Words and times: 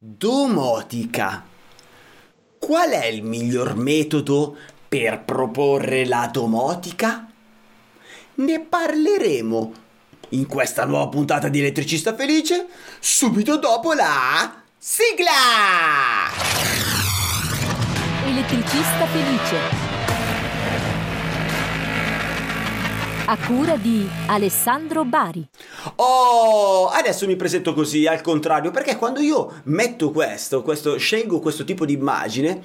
Domotica. 0.00 1.44
Qual 2.56 2.88
è 2.88 3.06
il 3.06 3.24
miglior 3.24 3.74
metodo 3.74 4.56
per 4.86 5.24
proporre 5.24 6.06
la 6.06 6.30
domotica? 6.32 7.28
Ne 8.34 8.60
parleremo 8.60 9.72
in 10.30 10.46
questa 10.46 10.84
nuova 10.84 11.08
puntata 11.08 11.48
di 11.48 11.58
Elettricista 11.58 12.14
Felice 12.14 12.68
subito 13.00 13.58
dopo 13.58 13.92
la 13.92 14.62
sigla! 14.78 15.32
Elettricista 18.24 19.04
Felice 19.06 19.87
a 23.30 23.36
cura 23.36 23.76
di 23.76 24.08
Alessandro 24.26 25.04
Bari. 25.04 25.46
Oh, 25.96 26.86
adesso 26.86 27.26
mi 27.26 27.36
presento 27.36 27.74
così 27.74 28.06
al 28.06 28.22
contrario, 28.22 28.70
perché 28.70 28.96
quando 28.96 29.20
io 29.20 29.60
metto 29.64 30.10
questo, 30.10 30.62
questo 30.62 30.96
scelgo 30.96 31.38
questo 31.38 31.64
tipo 31.64 31.84
di 31.84 31.92
immagine, 31.92 32.62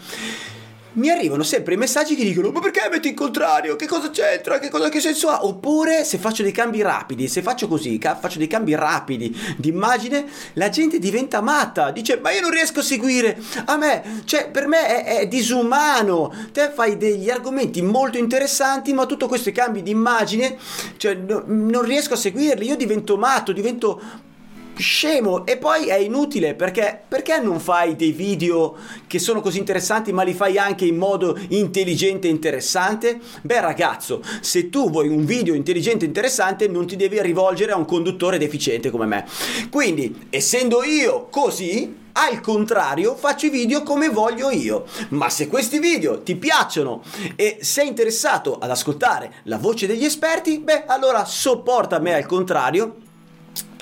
mi 0.93 1.09
arrivano 1.09 1.43
sempre 1.43 1.73
i 1.73 1.77
messaggi 1.77 2.15
che 2.15 2.23
dicono 2.23 2.51
ma 2.51 2.59
perché 2.59 2.87
metti 2.91 3.09
il 3.09 3.13
contrario? 3.13 3.75
Che 3.75 3.87
cosa 3.87 4.09
c'entra? 4.09 4.59
Che, 4.59 4.69
cosa, 4.69 4.89
che 4.89 4.99
senso 4.99 5.29
ha? 5.29 5.45
Oppure 5.45 6.03
se 6.03 6.17
faccio 6.17 6.43
dei 6.43 6.51
cambi 6.51 6.81
rapidi, 6.81 7.27
se 7.27 7.41
faccio 7.41 7.67
così, 7.67 7.97
ca- 7.97 8.15
faccio 8.15 8.37
dei 8.37 8.47
cambi 8.47 8.75
rapidi 8.75 9.35
di 9.57 9.69
immagine, 9.69 10.25
la 10.53 10.69
gente 10.69 10.99
diventa 10.99 11.41
matta, 11.41 11.91
dice 11.91 12.19
ma 12.21 12.31
io 12.31 12.41
non 12.41 12.51
riesco 12.51 12.79
a 12.79 12.83
seguire, 12.83 13.41
a 13.65 13.77
me, 13.77 14.21
cioè 14.25 14.49
per 14.49 14.67
me 14.67 15.03
è, 15.03 15.19
è 15.19 15.27
disumano, 15.27 16.33
te 16.51 16.71
fai 16.73 16.97
degli 16.97 17.29
argomenti 17.29 17.81
molto 17.81 18.17
interessanti 18.17 18.93
ma 18.93 19.05
tutto 19.05 19.27
questi 19.27 19.51
cambi 19.51 19.81
di 19.81 19.91
immagine, 19.91 20.57
cioè 20.97 21.15
no, 21.15 21.43
non 21.47 21.83
riesco 21.83 22.13
a 22.13 22.17
seguirli, 22.17 22.67
io 22.67 22.75
divento 22.75 23.17
matto, 23.17 23.51
divento 23.51 24.31
scemo 24.75 25.45
e 25.45 25.57
poi 25.57 25.87
è 25.87 25.97
inutile 25.97 26.55
perché 26.55 27.03
perché 27.07 27.39
non 27.39 27.59
fai 27.59 27.95
dei 27.95 28.11
video 28.11 28.75
che 29.07 29.19
sono 29.19 29.41
così 29.41 29.59
interessanti 29.59 30.11
ma 30.11 30.23
li 30.23 30.33
fai 30.33 30.57
anche 30.57 30.85
in 30.85 30.97
modo 30.97 31.37
intelligente 31.49 32.27
e 32.27 32.31
interessante? 32.31 33.19
Beh 33.41 33.61
ragazzo, 33.61 34.21
se 34.41 34.69
tu 34.69 34.89
vuoi 34.89 35.07
un 35.07 35.25
video 35.25 35.53
intelligente 35.53 36.05
e 36.05 36.07
interessante 36.07 36.67
non 36.67 36.87
ti 36.87 36.95
devi 36.95 37.21
rivolgere 37.21 37.71
a 37.71 37.77
un 37.77 37.85
conduttore 37.85 38.37
deficiente 38.37 38.89
come 38.89 39.05
me. 39.05 39.25
Quindi, 39.69 40.27
essendo 40.29 40.83
io 40.83 41.27
così, 41.29 42.01
al 42.13 42.41
contrario, 42.41 43.15
faccio 43.15 43.47
i 43.47 43.49
video 43.49 43.83
come 43.83 44.09
voglio 44.09 44.49
io. 44.49 44.85
Ma 45.09 45.29
se 45.29 45.47
questi 45.47 45.79
video 45.79 46.21
ti 46.21 46.35
piacciono 46.35 47.03
e 47.35 47.57
sei 47.61 47.87
interessato 47.87 48.57
ad 48.59 48.69
ascoltare 48.69 49.33
la 49.43 49.57
voce 49.57 49.87
degli 49.87 50.05
esperti, 50.05 50.59
beh, 50.59 50.85
allora 50.85 51.25
sopporta 51.25 51.99
me 51.99 52.13
al 52.13 52.25
contrario 52.25 52.95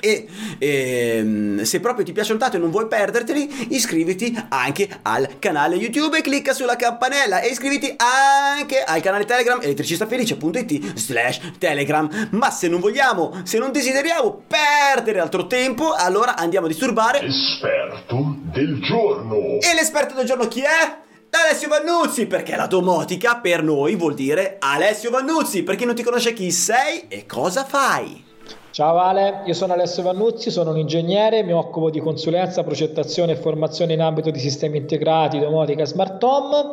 e 0.04 0.26
ehm, 0.58 1.62
se 1.62 1.78
proprio 1.78 2.04
ti 2.04 2.10
piacciono 2.10 2.40
tanto 2.40 2.56
e 2.56 2.58
non 2.58 2.72
vuoi 2.72 2.88
perderteli 2.88 3.68
iscriviti 3.68 4.36
anche 4.48 4.88
al 5.02 5.38
canale 5.38 5.76
youtube 5.76 6.18
e 6.18 6.22
clicca 6.22 6.52
sulla 6.52 6.74
campanella 6.74 7.40
e 7.40 7.50
iscriviti 7.50 7.94
anche 7.96 8.82
al 8.82 9.00
canale 9.00 9.24
telegram 9.24 9.60
elettricistafelice.it 9.62 10.96
slash 10.96 11.40
telegram 11.58 12.28
ma 12.32 12.50
se 12.50 12.66
non 12.66 12.80
vogliamo 12.80 13.42
se 13.44 13.58
non 13.58 13.70
desideriamo 13.70 14.42
perdere 14.48 15.20
altro 15.20 15.46
tempo 15.46 15.92
allora 15.92 16.36
andiamo 16.36 16.66
a 16.66 16.68
disturbare 16.68 17.20
Esperto 17.24 18.38
del 18.52 18.80
giorno. 18.82 19.36
e 19.60 19.74
l'esperto 19.74 20.14
del 20.14 20.26
giorno 20.26 20.48
chi 20.48 20.62
è? 20.62 21.00
Alessio 21.34 21.68
Vannuzzi, 21.68 22.26
perché 22.26 22.56
la 22.56 22.66
domotica 22.66 23.36
per 23.36 23.62
noi 23.62 23.96
vuol 23.96 24.12
dire 24.12 24.56
Alessio 24.58 25.08
Vannuzzi, 25.08 25.62
per 25.62 25.76
chi 25.76 25.86
non 25.86 25.94
ti 25.94 26.02
conosce 26.02 26.34
chi 26.34 26.50
sei 26.50 27.04
e 27.08 27.24
cosa 27.24 27.64
fai. 27.64 28.22
Ciao 28.72 28.96
Ale, 28.96 29.42
io 29.44 29.52
sono 29.52 29.74
Alessio 29.74 30.02
Vannuzzi, 30.02 30.50
sono 30.50 30.70
un 30.70 30.78
ingegnere, 30.78 31.42
mi 31.42 31.52
occupo 31.52 31.90
di 31.90 32.00
consulenza, 32.00 32.64
progettazione 32.64 33.32
e 33.32 33.36
formazione 33.36 33.92
in 33.92 34.00
ambito 34.00 34.30
di 34.30 34.38
sistemi 34.38 34.78
integrati, 34.78 35.38
domotica 35.38 35.82
e 35.82 35.86
smart 35.86 36.22
home. 36.22 36.72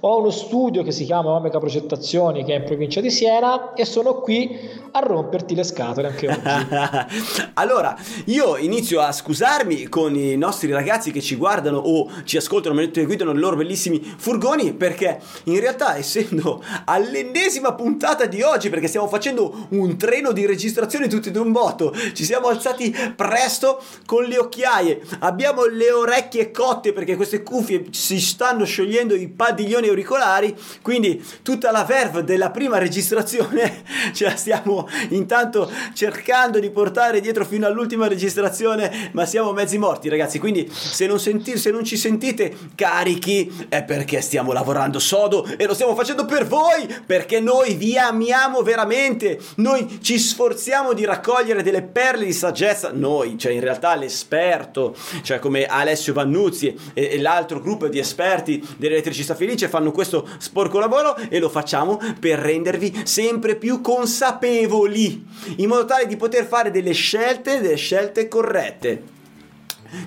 Ho 0.00 0.18
uno 0.18 0.28
studio 0.28 0.82
che 0.82 0.92
si 0.92 1.06
chiama 1.06 1.30
Omega 1.30 1.58
Progettazioni 1.58 2.44
che 2.44 2.52
è 2.52 2.58
in 2.58 2.64
provincia 2.64 3.00
di 3.00 3.10
Siena 3.10 3.72
e 3.72 3.86
sono 3.86 4.16
qui 4.16 4.58
a 4.90 4.98
romperti 4.98 5.54
le 5.54 5.64
scatole 5.64 6.08
anche 6.08 6.28
oggi. 6.28 7.46
allora, 7.54 7.96
io 8.26 8.58
inizio 8.58 9.00
a 9.00 9.10
scusarmi 9.10 9.88
con 9.88 10.14
i 10.14 10.36
nostri 10.36 10.70
ragazzi 10.70 11.12
che 11.12 11.22
ci 11.22 11.36
guardano 11.36 11.78
o 11.78 12.10
ci 12.24 12.36
ascoltano 12.36 12.74
mentre 12.74 13.06
guidano 13.06 13.30
i 13.30 13.38
loro 13.38 13.56
bellissimi 13.56 14.00
furgoni 14.00 14.74
perché 14.74 15.18
in 15.44 15.60
realtà 15.60 15.96
essendo 15.96 16.62
all'ennesima 16.84 17.72
puntata 17.72 18.26
di 18.26 18.42
oggi 18.42 18.68
perché 18.68 18.86
stiamo 18.86 19.06
facendo 19.06 19.68
un 19.70 19.96
treno 19.96 20.32
di 20.32 20.44
registrazione 20.44 21.08
tutti 21.08 21.30
e 21.30 21.36
un 21.38 21.52
botto. 21.52 21.94
Ci 22.12 22.24
siamo 22.24 22.48
alzati 22.48 22.94
presto 23.14 23.82
con 24.04 24.24
le 24.24 24.38
occhiaie. 24.38 25.00
Abbiamo 25.20 25.64
le 25.64 25.90
orecchie 25.90 26.50
cotte 26.50 26.92
perché 26.92 27.16
queste 27.16 27.42
cuffie 27.42 27.86
si 27.90 28.20
stanno 28.20 28.64
sciogliendo 28.64 29.14
i 29.14 29.28
padiglioni 29.28 29.88
auricolari. 29.88 30.56
Quindi 30.82 31.24
tutta 31.42 31.70
la 31.70 31.84
verve 31.84 32.24
della 32.24 32.50
prima 32.50 32.78
registrazione 32.78 33.84
ce 34.12 34.24
la 34.24 34.36
stiamo 34.36 34.88
intanto 35.10 35.70
cercando 35.94 36.58
di 36.58 36.70
portare 36.70 37.20
dietro 37.20 37.44
fino 37.44 37.66
all'ultima 37.66 38.08
registrazione. 38.08 39.10
Ma 39.12 39.26
siamo 39.26 39.52
mezzi 39.52 39.78
morti, 39.78 40.08
ragazzi. 40.08 40.38
Quindi 40.38 40.70
se 40.72 41.06
non, 41.06 41.20
senti- 41.20 41.58
se 41.58 41.70
non 41.70 41.84
ci 41.84 41.96
sentite 41.96 42.54
carichi 42.74 43.66
è 43.68 43.82
perché 43.84 44.20
stiamo 44.20 44.52
lavorando 44.52 44.98
sodo 44.98 45.46
e 45.56 45.66
lo 45.66 45.74
stiamo 45.74 45.94
facendo 45.94 46.24
per 46.24 46.46
voi. 46.46 46.86
Perché 47.06 47.40
noi 47.40 47.74
vi 47.74 47.96
amiamo 47.96 48.62
veramente. 48.62 49.38
Noi 49.56 49.98
ci 50.00 50.18
sforziamo 50.18 50.92
di 50.92 51.04
raccogliere 51.04 51.26
raccogliere 51.28 51.62
delle 51.62 51.82
perle 51.82 52.24
di 52.24 52.32
saggezza, 52.32 52.90
noi, 52.92 53.36
cioè 53.36 53.52
in 53.52 53.60
realtà 53.60 53.94
l'esperto, 53.94 54.96
cioè 55.22 55.38
come 55.38 55.66
Alessio 55.66 56.14
Vannuzzi 56.14 56.74
e, 56.94 57.10
e 57.12 57.20
l'altro 57.20 57.60
gruppo 57.60 57.88
di 57.88 57.98
esperti 57.98 58.66
dell'elettricista 58.78 59.34
felice 59.34 59.68
fanno 59.68 59.92
questo 59.92 60.26
sporco 60.38 60.78
lavoro 60.78 61.16
e 61.16 61.38
lo 61.38 61.50
facciamo 61.50 62.00
per 62.18 62.38
rendervi 62.38 63.02
sempre 63.04 63.56
più 63.56 63.82
consapevoli, 63.82 65.26
in 65.56 65.68
modo 65.68 65.84
tale 65.84 66.06
di 66.06 66.16
poter 66.16 66.46
fare 66.46 66.70
delle 66.70 66.92
scelte, 66.92 67.60
delle 67.60 67.76
scelte 67.76 68.26
corrette. 68.26 69.02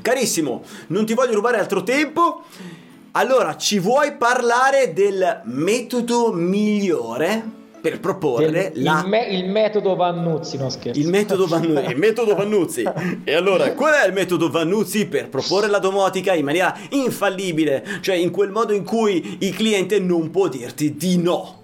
Carissimo, 0.02 0.64
non 0.88 1.06
ti 1.06 1.14
voglio 1.14 1.36
rubare 1.36 1.60
altro 1.60 1.84
tempo. 1.84 2.44
Allora, 3.12 3.58
ci 3.58 3.78
vuoi 3.78 4.16
parlare 4.16 4.94
del 4.94 5.42
metodo 5.46 6.32
migliore 6.32 7.60
per 7.82 8.00
proporre 8.00 8.72
il, 8.74 8.84
la... 8.84 9.02
il, 9.04 9.10
me, 9.10 9.26
il, 9.26 9.50
metodo 9.50 9.96
Vannuzzi, 9.96 10.58
no 10.58 10.70
scherzo. 10.70 11.00
Il 11.00 11.08
metodo 11.08 11.48
Vannuzzi. 11.48 11.92
il 11.92 11.98
metodo 11.98 12.36
Vannuzzi. 12.36 12.84
E 13.24 13.34
allora, 13.34 13.74
qual 13.74 13.94
è 13.94 14.08
il 14.08 14.14
metodo 14.14 14.50
Vannuzzi 14.50 15.08
per 15.08 15.30
proporre 15.30 15.68
la 15.68 15.80
domotica 15.80 16.34
in 16.34 16.46
maniera 16.46 16.76
infallibile? 16.90 17.84
Cioè 18.02 18.16
in 18.16 18.32
quel 18.32 18.52
modo 18.52 18.74
in 18.74 18.84
cui 18.84 19.38
il 19.40 19.54
cliente 19.56 20.00
non 20.00 20.30
può 20.30 20.48
dirti 20.48 20.96
di 20.96 21.18
no. 21.18 21.60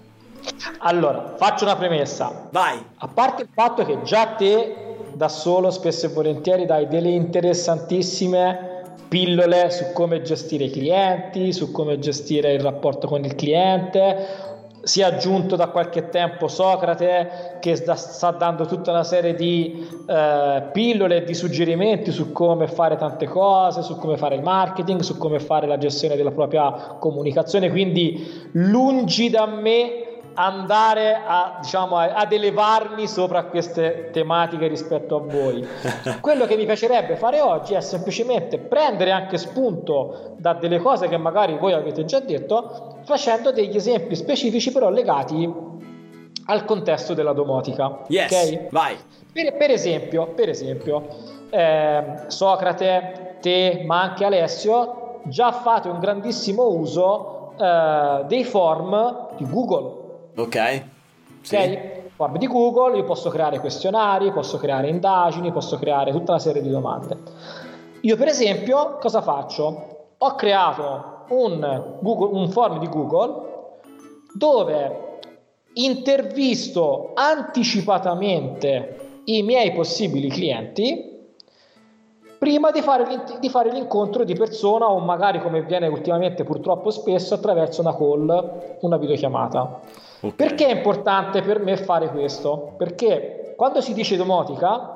Allora, 0.78 1.34
faccio 1.36 1.64
una 1.64 1.76
premessa. 1.76 2.48
Vai. 2.50 2.78
A 2.96 3.08
parte 3.08 3.42
il 3.42 3.48
fatto 3.52 3.84
che 3.84 4.02
già 4.02 4.26
te 4.36 4.86
da 5.12 5.28
solo 5.28 5.70
spesso 5.70 6.06
e 6.06 6.10
volentieri 6.10 6.64
dai 6.64 6.86
delle 6.88 7.10
interessantissime 7.10 8.76
pillole 9.08 9.70
su 9.70 9.92
come 9.92 10.22
gestire 10.22 10.64
i 10.64 10.70
clienti, 10.70 11.52
su 11.52 11.72
come 11.72 11.98
gestire 11.98 12.52
il 12.52 12.60
rapporto 12.60 13.08
con 13.08 13.24
il 13.24 13.34
cliente, 13.34 14.47
si 14.82 15.00
è 15.00 15.04
aggiunto 15.04 15.56
da 15.56 15.68
qualche 15.68 16.08
tempo 16.08 16.48
Socrate 16.48 17.58
che 17.60 17.76
sta 17.76 18.30
dando 18.30 18.66
tutta 18.66 18.90
una 18.90 19.04
serie 19.04 19.34
di 19.34 19.86
eh, 20.06 20.62
pillole 20.72 21.24
di 21.24 21.34
suggerimenti 21.34 22.10
su 22.10 22.32
come 22.32 22.68
fare 22.68 22.96
tante 22.96 23.26
cose, 23.26 23.82
su 23.82 23.96
come 23.96 24.16
fare 24.16 24.36
il 24.36 24.42
marketing, 24.42 25.00
su 25.00 25.18
come 25.18 25.40
fare 25.40 25.66
la 25.66 25.78
gestione 25.78 26.16
della 26.16 26.30
propria 26.30 26.96
comunicazione. 26.98 27.70
Quindi 27.70 28.48
lungi 28.52 29.30
da 29.30 29.46
me 29.46 30.07
andare 30.40 31.20
a, 31.26 31.58
diciamo, 31.60 31.96
ad 31.96 32.32
elevarmi 32.32 33.08
sopra 33.08 33.42
queste 33.44 34.10
tematiche 34.12 34.68
rispetto 34.68 35.16
a 35.16 35.20
voi. 35.20 35.66
Quello 36.20 36.46
che 36.46 36.56
mi 36.56 36.64
piacerebbe 36.64 37.16
fare 37.16 37.40
oggi 37.40 37.74
è 37.74 37.80
semplicemente 37.80 38.58
prendere 38.58 39.10
anche 39.10 39.36
spunto 39.36 40.34
da 40.36 40.54
delle 40.54 40.78
cose 40.78 41.08
che 41.08 41.16
magari 41.16 41.58
voi 41.58 41.72
avete 41.72 42.04
già 42.04 42.20
detto, 42.20 42.98
facendo 43.04 43.50
degli 43.50 43.74
esempi 43.74 44.14
specifici 44.14 44.70
però 44.70 44.90
legati 44.90 45.52
al 46.46 46.64
contesto 46.64 47.14
della 47.14 47.32
domotica. 47.32 48.04
Yes, 48.06 48.30
okay? 48.30 48.68
vai. 48.70 48.96
Per, 49.32 49.56
per 49.56 49.70
esempio, 49.72 50.28
per 50.28 50.48
esempio 50.48 51.04
eh, 51.50 52.14
Socrate, 52.28 53.38
te, 53.40 53.82
ma 53.84 54.02
anche 54.02 54.24
Alessio, 54.24 55.20
già 55.24 55.50
fate 55.50 55.88
un 55.88 55.98
grandissimo 55.98 56.68
uso 56.68 57.54
eh, 57.58 58.24
dei 58.28 58.44
form 58.44 59.34
di 59.36 59.44
Google 59.50 60.06
Ok. 60.38 60.82
Sì. 61.40 61.56
Ok? 61.56 61.96
Form 62.14 62.36
di 62.36 62.48
Google, 62.48 62.96
io 62.96 63.04
posso 63.04 63.30
creare 63.30 63.60
questionari, 63.60 64.32
posso 64.32 64.58
creare 64.58 64.88
indagini, 64.88 65.52
posso 65.52 65.78
creare 65.78 66.10
tutta 66.10 66.32
una 66.32 66.40
serie 66.40 66.62
di 66.62 66.68
domande. 66.68 67.16
Io 68.00 68.16
per 68.16 68.26
esempio 68.26 68.98
cosa 68.98 69.22
faccio? 69.22 70.14
Ho 70.18 70.34
creato 70.34 71.26
un, 71.28 71.98
Google, 72.00 72.36
un 72.36 72.50
form 72.50 72.80
di 72.80 72.88
Google 72.88 73.46
dove 74.34 75.20
intervisto 75.74 77.12
anticipatamente 77.14 79.20
i 79.26 79.42
miei 79.42 79.72
possibili 79.72 80.28
clienti 80.28 81.08
prima 82.38 82.70
di 82.70 82.80
fare, 82.80 83.24
di 83.40 83.48
fare, 83.48 83.70
l'incontro 83.70 84.24
di 84.24 84.34
persona 84.34 84.90
o 84.90 84.98
magari 84.98 85.40
come 85.40 85.58
avviene 85.58 85.88
ultimamente 85.88 86.44
purtroppo 86.44 86.90
spesso 86.90 87.34
attraverso 87.34 87.80
una 87.80 87.96
call, 87.96 88.76
una 88.80 88.96
videochiamata. 88.96 89.80
Okay. 90.20 90.32
Perché 90.34 90.66
è 90.66 90.76
importante 90.76 91.42
per 91.42 91.60
me 91.60 91.76
fare 91.76 92.10
questo? 92.10 92.74
Perché 92.76 93.54
quando 93.56 93.80
si 93.80 93.92
dice 93.92 94.16
domotica 94.16 94.94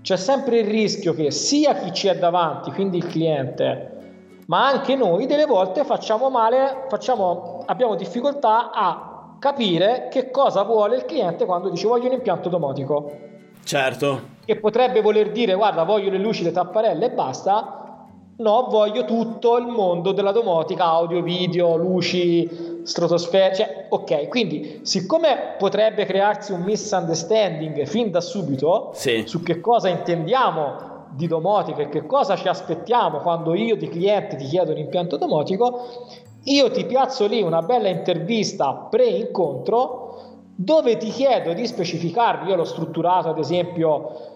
c'è 0.00 0.16
sempre 0.16 0.60
il 0.60 0.66
rischio 0.66 1.12
che 1.14 1.30
sia 1.30 1.74
chi 1.74 1.92
ci 1.92 2.08
è 2.08 2.16
davanti, 2.16 2.70
quindi 2.72 2.98
il 2.98 3.06
cliente, 3.06 3.96
ma 4.46 4.66
anche 4.66 4.94
noi 4.94 5.26
delle 5.26 5.46
volte 5.46 5.84
facciamo 5.84 6.30
male, 6.30 6.84
facciamo, 6.88 7.64
abbiamo 7.66 7.96
difficoltà 7.96 8.70
a 8.70 9.36
capire 9.38 10.08
che 10.10 10.30
cosa 10.30 10.62
vuole 10.62 10.96
il 10.96 11.04
cliente 11.04 11.44
quando 11.44 11.68
dice 11.68 11.86
voglio 11.86 12.06
un 12.06 12.12
impianto 12.12 12.48
domotico. 12.48 13.10
Certo. 13.64 14.34
Che 14.44 14.56
potrebbe 14.56 15.00
voler 15.02 15.32
dire 15.32 15.54
guarda 15.54 15.82
voglio 15.82 16.10
le 16.10 16.18
luci, 16.18 16.44
le 16.44 16.52
tapparelle 16.52 17.06
e 17.06 17.10
basta. 17.10 17.85
No, 18.38 18.66
voglio 18.68 19.06
tutto 19.06 19.56
il 19.56 19.66
mondo 19.66 20.12
della 20.12 20.32
domotica, 20.32 20.84
audio, 20.84 21.22
video, 21.22 21.76
luci, 21.76 22.82
stratosfera, 22.82 23.54
cioè, 23.54 23.86
ok, 23.88 24.28
quindi 24.28 24.80
siccome 24.82 25.54
potrebbe 25.56 26.04
crearsi 26.04 26.52
un 26.52 26.60
misunderstanding 26.60 27.86
fin 27.86 28.10
da 28.10 28.20
subito 28.20 28.90
sì. 28.92 29.22
su 29.26 29.42
che 29.42 29.60
cosa 29.60 29.88
intendiamo 29.88 30.94
di 31.12 31.26
domotica 31.26 31.82
e 31.82 31.88
che 31.88 32.04
cosa 32.04 32.36
ci 32.36 32.46
aspettiamo 32.46 33.20
quando 33.20 33.54
io 33.54 33.74
di 33.74 33.88
cliente 33.88 34.36
ti 34.36 34.44
chiedo 34.44 34.72
un 34.72 34.78
impianto 34.78 35.16
domotico, 35.16 35.86
io 36.44 36.70
ti 36.70 36.84
piazzo 36.84 37.26
lì 37.26 37.40
una 37.40 37.62
bella 37.62 37.88
intervista 37.88 38.72
pre-incontro 38.90 40.04
dove 40.54 40.98
ti 40.98 41.08
chiedo 41.08 41.54
di 41.54 41.66
specificarmi, 41.66 42.50
io 42.50 42.56
l'ho 42.56 42.64
strutturato 42.64 43.30
ad 43.30 43.38
esempio 43.38 44.34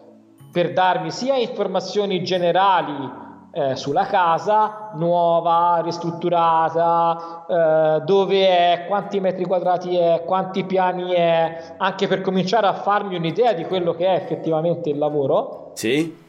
per 0.50 0.73
darmi 0.73 1.11
sia 1.11 1.37
informazioni 1.37 2.25
generali 2.25 3.29
eh, 3.52 3.76
sulla 3.76 4.06
casa, 4.06 4.91
nuova, 4.94 5.81
ristrutturata, 5.82 7.47
eh, 7.49 8.00
dove 8.02 8.49
è, 8.49 8.87
quanti 8.87 9.20
metri 9.20 9.44
quadrati 9.44 9.97
è, 9.97 10.23
quanti 10.25 10.64
piani 10.64 11.12
è, 11.12 11.75
anche 11.79 12.06
per 12.06 12.20
cominciare 12.20 12.67
a 12.67 12.75
farmi 12.75 13.17
un'idea 13.17 13.52
di 13.52 13.64
quello 13.64 13.94
che 13.94 14.06
è 14.06 14.14
effettivamente 14.14 14.91
il 14.91 14.99
lavoro. 14.99 15.73
Sì 15.75 16.29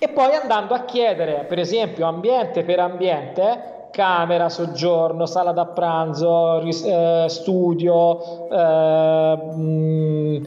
e 0.00 0.08
poi 0.10 0.32
andando 0.32 0.74
a 0.74 0.84
chiedere, 0.84 1.44
per 1.48 1.58
esempio, 1.58 2.06
ambiente 2.06 2.62
per 2.62 2.78
ambiente, 2.78 3.88
camera, 3.90 4.48
soggiorno, 4.48 5.26
sala 5.26 5.50
da 5.50 5.66
pranzo, 5.66 6.60
eh, 6.60 7.26
studio, 7.28 8.48
eh, 8.48 9.38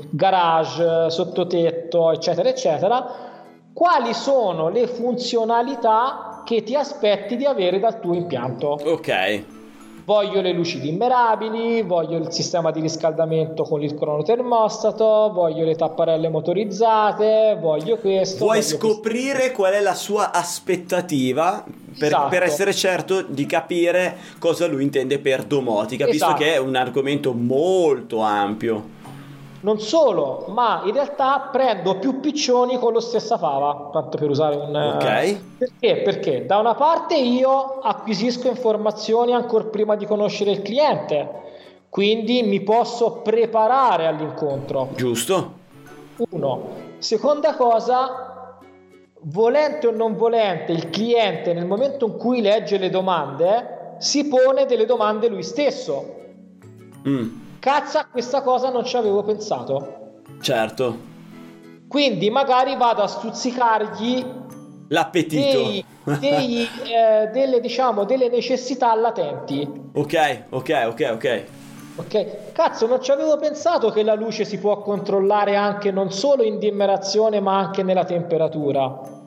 garage, 0.10 1.10
sottotetto, 1.10 2.12
eccetera, 2.12 2.48
eccetera, 2.48 3.06
quali 3.74 4.14
sono 4.14 4.70
le 4.70 4.88
funzionalità 4.88 6.42
che 6.46 6.64
ti 6.64 6.76
aspetti 6.76 7.38
di 7.38 7.46
avere 7.46 7.80
dal 7.80 8.00
tuo 8.00 8.14
impianto. 8.14 8.80
Ok 8.84 9.44
voglio 10.04 10.42
le 10.42 10.52
luci 10.52 10.80
dimmerabili, 10.80 11.84
voglio 11.84 12.18
il 12.18 12.32
sistema 12.32 12.72
di 12.72 12.82
riscaldamento 12.82 13.64
con 13.64 13.82
il 13.82 13.96
cronotermostato, 13.96 15.32
voglio 15.34 15.64
le 15.64 15.76
tapparelle 15.76 16.28
motorizzate, 16.28 17.58
voglio 17.60 17.98
questo. 17.98 18.44
Vuoi 18.44 18.60
voglio 18.60 18.78
scoprire 18.78 19.38
questo. 19.38 19.56
qual 19.56 19.74
è 19.74 19.80
la 19.80 19.94
sua 19.94 20.34
aspettativa 20.34 21.64
per, 21.98 22.08
esatto. 22.08 22.30
per, 22.30 22.44
essere 22.44 22.74
certo 22.74 23.22
di 23.22 23.46
capire 23.46 24.18
cosa 24.40 24.68
lui 24.68 24.84
intende 24.84 25.20
per 25.20 25.44
domotica, 25.44 26.08
esatto. 26.08 26.34
visto 26.34 26.44
che 26.44 26.56
è 26.56 26.58
un 26.58 26.76
argomento 26.76 27.34
molto 27.34 28.20
ampio. 28.20 29.00
Non 29.62 29.80
solo, 29.80 30.46
ma 30.48 30.82
in 30.86 30.94
realtà 30.94 31.50
prendo 31.52 32.00
più 32.00 32.20
piccioni 32.20 32.80
con 32.80 32.94
lo 32.94 33.00
stessa 33.00 33.38
fava, 33.38 33.90
tanto 33.94 34.18
per 34.18 34.30
usare 34.30 34.56
un... 34.56 34.76
Ok. 34.76 35.40
Perché? 35.58 36.02
Perché 36.02 36.46
da 36.48 36.58
una 36.58 36.74
parte 36.74 37.16
io 37.16 37.80
acquisisco 37.80 38.48
informazioni 38.48 39.34
ancora 39.34 39.66
prima 39.66 39.96
di 39.96 40.08
conoscere 40.08 40.50
il 40.50 40.64
cliente, 40.64 41.30
quindi 41.90 42.42
mi 42.42 42.62
posso 42.62 43.20
preparare 43.22 44.08
all'incontro. 44.08 44.90
Giusto. 44.96 45.60
Uno. 46.32 46.70
Seconda 46.98 47.56
cosa, 47.56 48.58
volente 49.22 49.86
o 49.86 49.92
non 49.92 50.16
volente, 50.16 50.72
il 50.72 50.90
cliente 50.90 51.54
nel 51.54 51.68
momento 51.68 52.08
in 52.08 52.18
cui 52.18 52.42
legge 52.42 52.80
le 52.80 52.90
domande 52.90 53.96
si 54.00 54.28
pone 54.28 54.66
delle 54.66 54.86
domande 54.86 55.28
lui 55.28 55.44
stesso. 55.44 56.16
Mm 57.08 57.41
Cazzo, 57.62 58.00
questa 58.10 58.42
cosa 58.42 58.72
non 58.72 58.84
ci 58.84 58.98
avevo 58.98 59.22
pensato. 59.22 60.24
Certo. 60.42 60.98
Quindi 61.88 62.32
magari 62.32 62.76
vado 62.76 63.04
a 63.04 63.08
stuzzicargli 63.08 64.26
l'appetito. 64.88 65.58
Dei, 65.60 65.86
dei, 66.20 66.64
eh, 66.92 67.28
delle, 67.32 67.60
diciamo, 67.60 68.04
delle 68.04 68.30
necessità 68.30 68.96
latenti. 68.96 69.70
Ok, 69.94 70.46
ok, 70.50 70.84
ok, 70.88 71.10
ok. 71.14 71.44
Ok, 71.98 72.52
cazzo, 72.52 72.88
non 72.88 73.00
ci 73.00 73.12
avevo 73.12 73.38
pensato 73.38 73.92
che 73.92 74.02
la 74.02 74.16
luce 74.16 74.44
si 74.44 74.58
può 74.58 74.82
controllare 74.82 75.56
anche 75.56 75.92
non 75.92 76.12
solo 76.12 76.42
in 76.42 76.58
dimmerazione 76.58 77.40
ma 77.42 77.60
anche 77.60 77.84
nella 77.84 78.06
temperatura. 78.06 79.21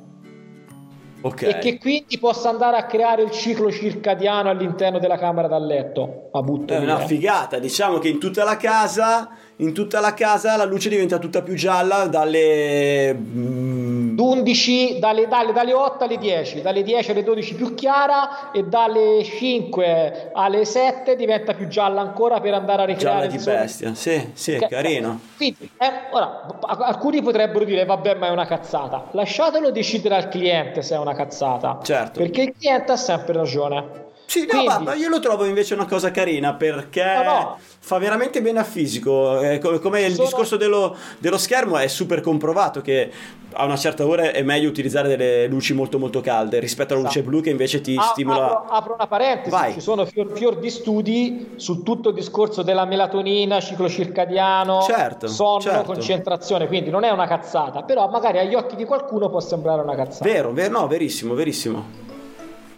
Okay. 1.25 1.53
E 1.53 1.59
che 1.59 1.79
quindi 1.79 2.19
possa 2.19 2.51
andare 2.51 2.77
a 2.77 2.85
creare 2.85 3.23
il 3.23 3.31
ciclo 3.31 3.73
circadiano 3.73 4.51
all'interno 4.51 4.99
della 4.99 5.17
camera 5.17 5.49
da 5.49 5.59
letto. 5.59 6.29
Ma 6.31 6.43
butto 6.43 6.75
È 6.75 6.77
una 6.77 6.99
figata, 6.99 7.59
diciamo 7.59 7.97
che 7.97 8.09
in 8.09 8.21
tutta 8.21 8.45
la 8.45 8.59
casa, 8.59 9.31
in 9.57 9.73
tutta 9.73 10.01
la 10.01 10.15
casa 10.15 10.57
la 10.57 10.65
luce 10.65 10.89
diventa 10.89 11.19
tutta 11.19 11.43
più 11.43 11.55
gialla 11.55 12.07
dalle 12.07 13.15
mm... 13.15 14.19
11, 14.19 14.99
dalle, 14.99 15.29
dalle, 15.29 15.53
dalle 15.53 15.73
8 15.73 16.05
alle 16.05 16.19
10, 16.19 16.63
dalle 16.63 16.83
10 16.83 17.11
alle 17.11 17.23
12 17.23 17.55
più 17.55 17.75
chiara 17.75 18.51
e 18.53 18.65
dalle 18.65 19.23
5 19.23 20.31
alle 20.33 20.65
7 20.65 21.17
diventa 21.17 21.55
più 21.55 21.69
gialla 21.69 22.01
ancora 22.01 22.41
per 22.41 22.55
andare 22.55 22.83
a 22.83 22.85
ricreare 22.87 23.29
gialla 23.29 23.37
di 23.37 23.45
bestia. 23.45 23.95
Sì, 23.95 24.31
sì, 24.33 24.57
che, 24.57 24.67
carino. 24.69 25.21
Quindi, 25.37 25.71
eh, 25.79 25.91
ora, 26.13 26.47
alcuni 26.61 27.23
potrebbero 27.23 27.65
dire 27.65 27.85
vabbè, 27.85 28.15
ma 28.15 28.29
è 28.29 28.31
una 28.31 28.47
cazzata. 28.47 29.09
Lasciatelo 29.13 29.71
decidere 29.71 30.15
al 30.17 30.29
cliente 30.29 30.83
se 30.83 30.95
è 30.95 30.99
una 30.99 31.15
cazzata. 31.15 31.81
Certo. 31.83 32.21
Perché 32.21 32.43
il 32.43 32.55
cliente 32.59 32.93
ha 32.93 32.97
sempre 32.97 33.33
ragione. 33.33 34.03
Sì, 34.35 34.49
no, 34.51 34.65
Quindi, 34.65 34.85
ma 34.85 34.95
io 34.95 35.09
lo 35.09 35.21
trovo 35.21 35.45
invece 35.45 35.75
una 35.75 35.87
cosa 35.87 36.11
carina 36.11 36.55
perché 36.55 37.05
no, 37.05 37.23
no. 37.23 37.59
fa 37.79 37.99
veramente 37.99 38.43
bene 38.43 38.59
al 38.59 38.65
fisico. 38.65 39.41
Eh, 39.41 39.61
come 39.61 40.03
il 40.03 40.15
Sono... 40.15 40.27
discorso 40.27 40.57
dello, 40.57 40.97
dello, 41.19 41.39
schermo 41.39 41.79
è 41.79 41.87
super 41.87 42.21
comprovato 42.21 42.81
che 42.81 43.13
a 43.53 43.65
una 43.65 43.77
certa 43.77 44.05
ora 44.05 44.33
è 44.33 44.43
meglio 44.43 44.69
utilizzare 44.69 45.07
delle 45.07 45.47
luci 45.47 45.73
molto 45.73 46.01
molto 46.01 46.21
calde 46.21 46.59
rispetto 46.59 46.95
alla 46.95 47.05
luce 47.05 47.21
esatto. 47.21 47.31
blu 47.31 47.43
che 47.43 47.51
invece 47.51 47.81
ti 47.81 47.95
ah, 47.97 48.03
stimola. 48.03 48.45
Apro, 48.45 48.75
apro, 48.75 48.95
una 48.95 49.07
parentesi, 49.07 49.51
Vai. 49.51 49.73
ci 49.75 49.81
sono 49.81 50.05
fior, 50.05 50.33
fior, 50.33 50.57
di 50.57 50.71
studi 50.71 51.53
su 51.55 51.85
tutto 51.85 52.09
il 52.09 52.17
discorso 52.17 52.63
della 52.63 52.87
melatonina, 52.87 53.61
ciclo 53.61 53.89
circadiano, 53.89 54.83
certo, 54.83 55.29
sonno, 55.29 55.61
certo. 55.61 55.93
concentrazione, 55.93 56.67
quindi 56.67 56.91
non 56.91 57.05
è 57.05 57.11
una 57.11 57.29
cazzata, 57.29 57.85
però 57.85 58.09
magari 58.09 58.39
agli 58.39 58.55
occhi 58.55 58.75
di 58.75 58.85
qualcuno 58.85 59.31
può 59.31 59.39
sembrare 59.39 59.81
una 59.81 59.95
cazzata. 59.95 60.29
Vero, 60.29 60.51
vero 60.51 60.81
no, 60.81 60.89
verissimo, 60.89 61.35
verissimo. 61.35 62.14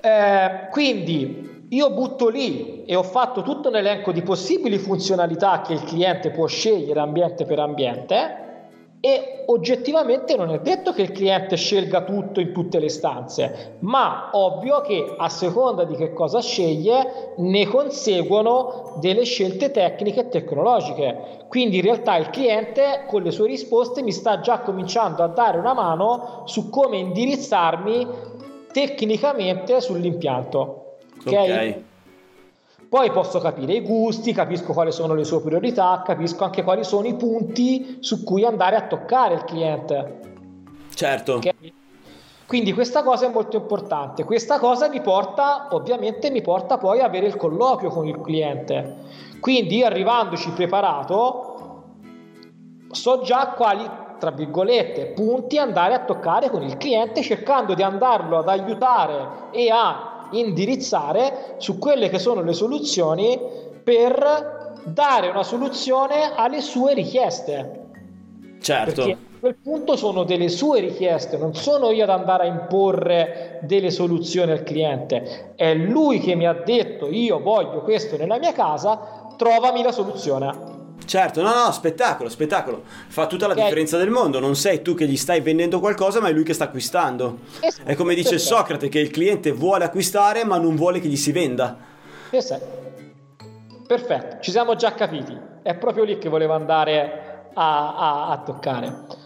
Eh, 0.07 0.69
quindi 0.71 1.67
io 1.71 1.91
butto 1.91 2.29
lì 2.29 2.85
e 2.85 2.95
ho 2.95 3.03
fatto 3.03 3.43
tutto 3.43 3.71
un 3.71 3.75
elenco 3.75 4.13
di 4.13 4.23
possibili 4.23 4.79
funzionalità 4.79 5.63
che 5.63 5.73
il 5.73 5.83
cliente 5.83 6.31
può 6.31 6.47
scegliere 6.47 7.01
ambiente 7.01 7.45
per 7.45 7.59
ambiente 7.59 8.45
e 9.01 9.43
oggettivamente 9.47 10.37
non 10.37 10.51
è 10.51 10.61
detto 10.61 10.93
che 10.93 11.03
il 11.03 11.11
cliente 11.11 11.57
scelga 11.57 12.03
tutto 12.03 12.39
in 12.39 12.53
tutte 12.53 12.79
le 12.79 12.89
stanze, 12.89 13.79
ma 13.81 14.31
ovvio 14.33 14.81
che 14.81 15.15
a 15.17 15.29
seconda 15.29 15.83
di 15.83 15.97
che 15.97 16.13
cosa 16.13 16.41
sceglie 16.41 17.35
ne 17.39 17.67
conseguono 17.67 18.97
delle 19.01 19.25
scelte 19.25 19.73
tecniche 19.73 20.21
e 20.21 20.29
tecnologiche. 20.29 21.45
Quindi 21.49 21.77
in 21.77 21.83
realtà 21.83 22.17
il 22.17 22.31
cliente 22.31 23.05
con 23.09 23.23
le 23.23 23.33
sue 23.33 23.49
risposte 23.49 24.03
mi 24.03 24.13
sta 24.13 24.39
già 24.39 24.61
cominciando 24.61 25.25
a 25.25 25.29
dare 25.29 25.59
una 25.59 25.75
mano 25.75 26.43
su 26.47 26.71
come 26.71 26.97
indirizzarmi 26.97 28.35
tecnicamente 28.77 29.81
sull'impianto. 29.81 30.97
Ok. 31.21 31.27
okay. 31.27 31.85
Poi 32.91 33.11
posso 33.11 33.39
capire 33.39 33.73
i 33.73 33.81
gusti, 33.81 34.35
capisco 34.35 34.75
quali 34.75 34.93
sono 34.93 35.15
le 35.15 35.25
sue 35.25 35.41
priorità, 35.41 36.03
capisco 36.05 36.45
anche 36.45 36.63
quali 36.63 36.85
sono 36.85 37.07
i 37.07 37.15
punti 37.15 37.97
su 38.01 38.23
cui 38.23 38.45
andare 38.45 38.77
a 38.77 38.87
toccare 38.87 39.35
il 39.35 39.45
cliente. 39.45 40.21
Certo. 40.95 41.37
Okay? 41.37 41.73
Quindi 42.47 42.75
questa 42.75 43.03
cosa 43.03 43.27
è 43.27 43.31
molto 43.31 43.57
importante. 43.57 44.25
Questa 44.25 44.59
cosa 44.59 44.89
mi 44.89 45.01
porta, 45.01 45.69
ovviamente, 45.71 46.31
mi 46.31 46.43
porta 46.43 46.77
poi 46.77 47.01
a 47.01 47.07
avere 47.07 47.27
il 47.27 47.37
colloquio 47.37 47.89
con 47.89 48.07
il 48.07 48.21
cliente. 48.21 48.97
Quindi 49.41 49.83
arrivandoci 49.83 50.51
preparato, 50.51 51.85
so 52.91 53.23
già 53.23 53.55
quali 53.57 54.05
tra 54.19 54.31
virgolette, 54.31 55.07
punti 55.07 55.59
andare 55.59 55.95
a 55.95 56.05
toccare 56.05 56.51
con 56.51 56.63
il 56.63 56.77
cliente 56.77 57.23
cercando 57.23 57.75
di 57.75 57.83
andarlo 57.83 58.39
ad 58.39 58.49
aiutare 58.49 59.51
e 59.53 59.71
a 59.71 60.29
indirizzare 60.31 61.55
su 61.59 61.79
quelle 61.79 62.09
che 62.09 62.19
sono 62.19 62.43
le 62.43 62.53
soluzioni 62.53 63.39
per 63.83 64.75
dare 64.85 65.29
una 65.29 65.43
soluzione 65.43 66.33
alle 66.35 66.61
sue 66.61 66.95
richieste. 66.95 67.85
Certo. 68.61 69.05
Perché 69.05 69.19
quel 69.39 69.57
punto 69.57 69.97
sono 69.97 70.25
delle 70.25 70.49
sue 70.49 70.81
richieste, 70.81 71.37
non 71.37 71.55
sono 71.55 71.91
io 71.91 72.03
ad 72.03 72.11
andare 72.11 72.45
a 72.45 72.51
imporre 72.51 73.61
delle 73.63 73.91
soluzioni 73.91 74.51
al 74.51 74.63
cliente, 74.63 75.53
è 75.55 75.75
lui 75.75 76.19
che 76.21 76.35
mi 76.35 76.47
ha 76.47 76.55
detto 76.55 77.09
io 77.09 77.41
voglio 77.41 77.83
questo 77.83 78.17
nella 78.17 78.39
mia 78.39 78.53
casa, 78.53 79.35
trovami 79.37 79.83
la 79.83 79.93
soluzione. 79.93 80.76
Certo, 81.05 81.43
no, 81.43 81.53
no, 81.55 81.73
spettacolo, 81.73 82.29
spettacolo. 82.29 82.83
Fa 83.09 83.27
tutta 83.27 83.47
la 83.47 83.53
okay. 83.53 83.65
differenza 83.65 83.97
del 83.97 84.11
mondo. 84.11 84.41
Non 84.41 84.57
sei 84.57 84.83
tu 84.83 84.95
che 84.95 85.07
gli 85.07 85.17
stai 85.17 85.41
vendendo 85.41 85.79
qualcosa, 85.79 86.21
ma 86.21 86.29
è 86.29 86.33
lui 86.33 86.43
che 86.43 86.53
sta 86.53 86.65
acquistando. 86.65 87.39
Esatto. 87.61 87.89
È 87.89 87.95
come 87.95 88.15
dice 88.15 88.31
Perfetto. 88.31 88.55
Socrate, 88.57 88.89
che 88.89 88.99
il 88.99 89.11
cliente 89.11 89.53
vuole 89.53 89.85
acquistare, 89.85 90.45
ma 90.45 90.59
non 90.59 90.75
vuole 90.75 91.01
che 91.01 91.09
gli 91.09 91.17
si 91.17 91.33
venda. 91.33 91.77
Esatto. 92.31 92.85
Perfetto, 93.87 94.39
ci 94.41 94.51
siamo 94.51 94.75
già 94.75 94.93
capiti. 94.95 95.39
È 95.63 95.75
proprio 95.77 96.05
lì 96.05 96.19
che 96.19 96.29
volevo 96.29 96.55
andare 96.55 97.51
a, 97.55 97.97
a, 97.97 98.29
a 98.31 98.39
toccare. 98.39 99.25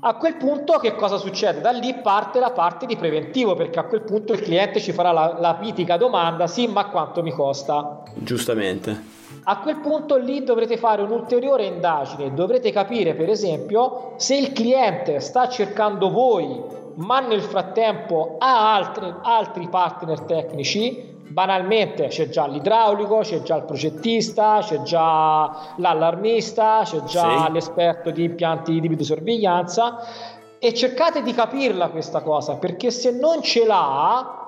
A 0.00 0.14
quel 0.14 0.36
punto 0.36 0.78
che 0.78 0.94
cosa 0.94 1.16
succede? 1.16 1.60
Da 1.60 1.72
lì 1.72 1.92
parte 2.00 2.38
la 2.38 2.52
parte 2.52 2.86
di 2.86 2.96
preventivo 2.96 3.56
perché 3.56 3.80
a 3.80 3.84
quel 3.84 4.02
punto 4.02 4.32
il 4.32 4.40
cliente 4.40 4.78
ci 4.78 4.92
farà 4.92 5.10
la, 5.10 5.36
la 5.40 5.58
mitica 5.60 5.96
domanda, 5.96 6.46
sì, 6.46 6.68
ma 6.68 6.86
quanto 6.86 7.20
mi 7.24 7.32
costa? 7.32 8.04
Giustamente. 8.14 9.17
A 9.44 9.58
quel 9.60 9.80
punto 9.80 10.16
lì 10.16 10.42
dovrete 10.44 10.76
fare 10.76 11.02
un'ulteriore 11.02 11.64
indagine, 11.64 12.34
dovrete 12.34 12.70
capire 12.70 13.14
per 13.14 13.28
esempio 13.28 14.12
se 14.16 14.36
il 14.36 14.52
cliente 14.52 15.20
sta 15.20 15.48
cercando 15.48 16.10
voi, 16.10 16.60
ma 16.94 17.20
nel 17.20 17.42
frattempo 17.42 18.36
ha 18.38 18.74
altri, 18.74 19.12
altri 19.22 19.68
partner 19.68 20.20
tecnici, 20.22 21.16
banalmente 21.28 22.08
c'è 22.08 22.28
già 22.28 22.46
l'idraulico, 22.46 23.18
c'è 23.20 23.42
già 23.42 23.56
il 23.56 23.64
progettista, 23.64 24.58
c'è 24.60 24.82
già 24.82 25.74
l'allarmista, 25.76 26.82
c'è 26.84 27.02
già 27.04 27.46
sì. 27.46 27.52
l'esperto 27.52 28.10
di 28.10 28.24
impianti 28.24 28.80
di 28.80 28.88
videosorveglianza 28.88 29.98
e 30.58 30.74
cercate 30.74 31.22
di 31.22 31.32
capirla 31.32 31.88
questa 31.88 32.20
cosa 32.20 32.56
perché 32.56 32.90
se 32.90 33.12
non 33.12 33.42
ce 33.42 33.64
l'ha 33.64 34.47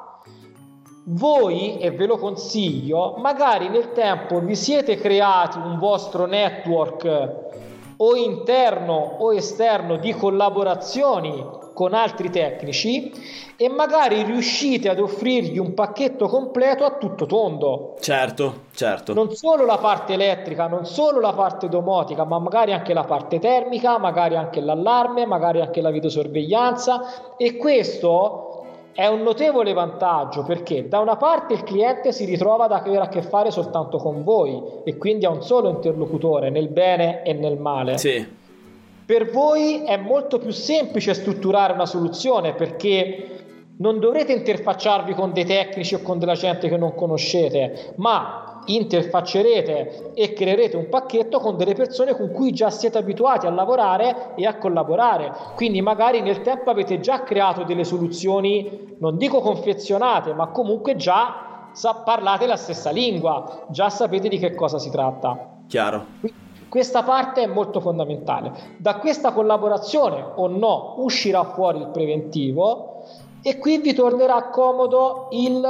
voi, 1.12 1.79
e 1.79 1.90
ve 1.90 2.07
lo 2.07 2.19
consiglio, 2.19 3.14
magari 3.19 3.69
nel 3.69 3.93
tempo 3.93 4.40
vi 4.40 4.55
siete 4.55 4.97
creati 4.97 5.59
un 5.59 5.79
vostro 5.79 6.26
network 6.26 7.49
o 7.97 8.17
interno 8.17 9.17
o 9.19 9.35
esterno 9.35 9.97
di 9.97 10.12
collaborazioni 10.12 11.59
con 11.75 11.95
altri 11.95 12.31
tecnici 12.31 13.12
e 13.57 13.69
magari 13.69 14.23
riuscite 14.23 14.88
ad 14.88 14.99
offrirgli 14.99 15.59
un 15.59 15.75
pacchetto 15.75 16.29
completo 16.29 16.85
a 16.85 16.97
tutto 16.97 17.26
tondo. 17.26 17.97
Certo, 18.00 18.64
certo. 18.75 19.12
Non 19.12 19.35
solo 19.35 19.67
la 19.67 19.76
parte 19.76 20.14
elettrica, 20.14 20.67
non 20.67 20.87
solo 20.87 21.21
la 21.21 21.33
parte 21.33 21.69
domotica, 21.69 22.25
ma 22.25 22.38
magari 22.38 22.73
anche 22.73 22.95
la 22.95 23.05
parte 23.05 23.38
termica, 23.38 23.99
magari 23.99 24.37
anche 24.37 24.61
l'allarme, 24.61 25.26
magari 25.26 25.61
anche 25.61 25.81
la 25.81 25.90
videosorveglianza 25.90 27.37
e 27.37 27.57
questo 27.57 28.50
è 28.92 29.06
un 29.06 29.23
notevole 29.23 29.73
vantaggio 29.73 30.42
perché 30.42 30.88
da 30.88 30.99
una 30.99 31.16
parte 31.16 31.54
il 31.54 31.62
cliente 31.62 32.12
si 32.12 32.25
ritrova 32.25 32.64
ad 32.64 32.73
avere 32.73 33.02
a 33.02 33.09
che 33.09 33.23
fare 33.23 33.50
soltanto 33.50 33.99
con 33.99 34.25
voi 34.25 34.61
e 34.85 34.97
quindi 34.97 35.25
ha 35.25 35.30
un 35.30 35.42
solo 35.42 35.68
interlocutore 35.68 36.50
nel 36.50 36.68
bene 36.68 37.23
e 37.23 37.32
nel 37.32 37.59
male. 37.59 37.99
Sì. 37.99 38.38
Per 39.06 39.30
voi 39.30 39.82
è 39.85 39.97
molto 39.97 40.38
più 40.38 40.50
semplice 40.50 41.14
strutturare 41.14 41.73
una 41.73 41.87
soluzione 41.87 42.54
perché 42.54 43.38
non 43.78 43.99
dovrete 43.99 44.32
interfacciarvi 44.32 45.14
con 45.14 45.32
dei 45.32 45.44
tecnici 45.44 45.94
o 45.94 46.02
con 46.02 46.18
della 46.18 46.35
gente 46.35 46.68
che 46.68 46.76
non 46.76 46.94
conoscete, 46.94 47.94
ma 47.97 48.50
interfaccerete 48.67 50.12
e 50.14 50.33
creerete 50.33 50.76
un 50.76 50.88
pacchetto 50.88 51.40
con 51.40 51.57
delle 51.57 51.75
persone 51.75 52.14
con 52.14 52.31
cui 52.31 52.52
già 52.52 52.71
siete 52.71 52.99
abituati 52.99 53.47
a 53.47 53.50
lavorare 53.50 54.35
e 54.37 54.47
a 54.47 54.57
collaborare. 54.57 55.33
Quindi 55.55 55.81
magari 55.81 56.21
nel 56.21 56.43
tempo 56.43 56.71
avete 56.71 57.00
già 57.00 57.23
creato 57.23 57.64
delle 57.64 57.85
soluzioni, 57.85 58.97
non 58.99 59.17
dico 59.17 59.40
confezionate, 59.40 60.33
ma 60.35 60.49
comunque 60.49 60.97
già 60.97 61.71
parlate 62.05 62.47
la 62.47 62.57
stessa 62.57 62.90
lingua, 62.90 63.67
già 63.69 63.88
sapete 63.90 64.29
di 64.29 64.38
che 64.38 64.55
cosa 64.55 64.79
si 64.79 64.90
tratta. 64.90 65.59
Chiaro. 65.69 66.07
Questa 66.69 67.02
parte 67.02 67.43
è 67.43 67.47
molto 67.47 67.81
fondamentale. 67.81 68.52
Da 68.76 68.97
questa 68.97 69.33
collaborazione 69.33 70.25
o 70.37 70.47
no 70.47 70.95
uscirà 70.99 71.43
fuori 71.45 71.79
il 71.79 71.88
preventivo 71.88 73.02
e 73.43 73.59
qui 73.59 73.79
vi 73.79 73.93
tornerà 73.93 74.50
comodo 74.50 75.29
il 75.31 75.61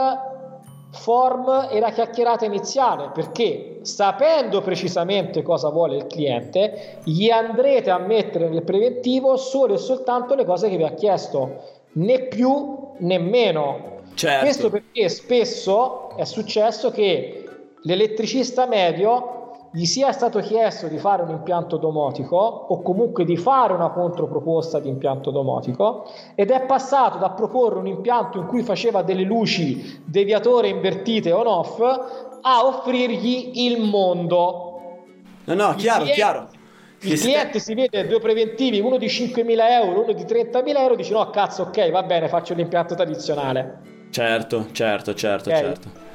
form 0.90 1.68
e 1.70 1.78
la 1.78 1.90
chiacchierata 1.90 2.44
iniziale 2.44 3.10
perché 3.14 3.78
sapendo 3.82 4.60
precisamente 4.60 5.42
cosa 5.42 5.68
vuole 5.70 5.96
il 5.96 6.06
cliente 6.06 6.98
gli 7.04 7.30
andrete 7.30 7.90
a 7.90 7.98
mettere 7.98 8.48
nel 8.48 8.64
preventivo 8.64 9.36
solo 9.36 9.74
e 9.74 9.78
soltanto 9.78 10.34
le 10.34 10.44
cose 10.44 10.68
che 10.68 10.76
vi 10.76 10.84
ha 10.84 10.92
chiesto 10.92 11.62
né 11.92 12.26
più 12.26 12.92
né 12.98 13.18
meno 13.18 13.98
certo. 14.14 14.44
questo 14.44 14.70
perché 14.70 15.08
spesso 15.08 16.16
è 16.16 16.24
successo 16.24 16.90
che 16.90 17.44
l'elettricista 17.82 18.66
medio 18.66 19.39
gli 19.72 19.84
sia 19.84 20.10
stato 20.10 20.40
chiesto 20.40 20.88
di 20.88 20.98
fare 20.98 21.22
un 21.22 21.30
impianto 21.30 21.76
domotico 21.76 22.36
o 22.36 22.82
comunque 22.82 23.24
di 23.24 23.36
fare 23.36 23.72
una 23.72 23.90
controproposta 23.90 24.80
di 24.80 24.88
impianto 24.88 25.30
domotico 25.30 26.10
ed 26.34 26.50
è 26.50 26.66
passato 26.66 27.18
da 27.18 27.30
proporre 27.30 27.78
un 27.78 27.86
impianto 27.86 28.38
in 28.38 28.46
cui 28.46 28.64
faceva 28.64 29.02
delle 29.02 29.22
luci 29.22 30.02
deviatore 30.04 30.68
invertite 30.68 31.30
on-off 31.30 31.80
a 32.42 32.66
offrirgli 32.66 33.66
il 33.66 33.80
mondo. 33.82 34.66
No, 35.44 35.54
no, 35.54 35.74
chiaro, 35.74 36.02
cliente, 36.02 36.12
chiaro. 36.14 36.48
Il 37.02 37.18
cliente 37.18 37.58
sta... 37.58 37.70
si 37.70 37.74
vede 37.74 38.06
due 38.08 38.18
preventivi, 38.18 38.80
uno 38.80 38.98
di 38.98 39.06
5.000 39.06 39.56
euro, 39.70 40.02
uno 40.02 40.12
di 40.12 40.24
30.000 40.24 40.76
euro, 40.78 40.96
dice 40.96 41.12
no, 41.12 41.30
cazzo, 41.30 41.62
ok, 41.62 41.90
va 41.90 42.02
bene, 42.02 42.28
faccio 42.28 42.54
l'impianto 42.54 42.94
tradizionale. 42.96 43.80
Certo, 44.10 44.66
certo, 44.72 45.14
certo, 45.14 45.48
okay. 45.48 45.62
certo. 45.62 46.08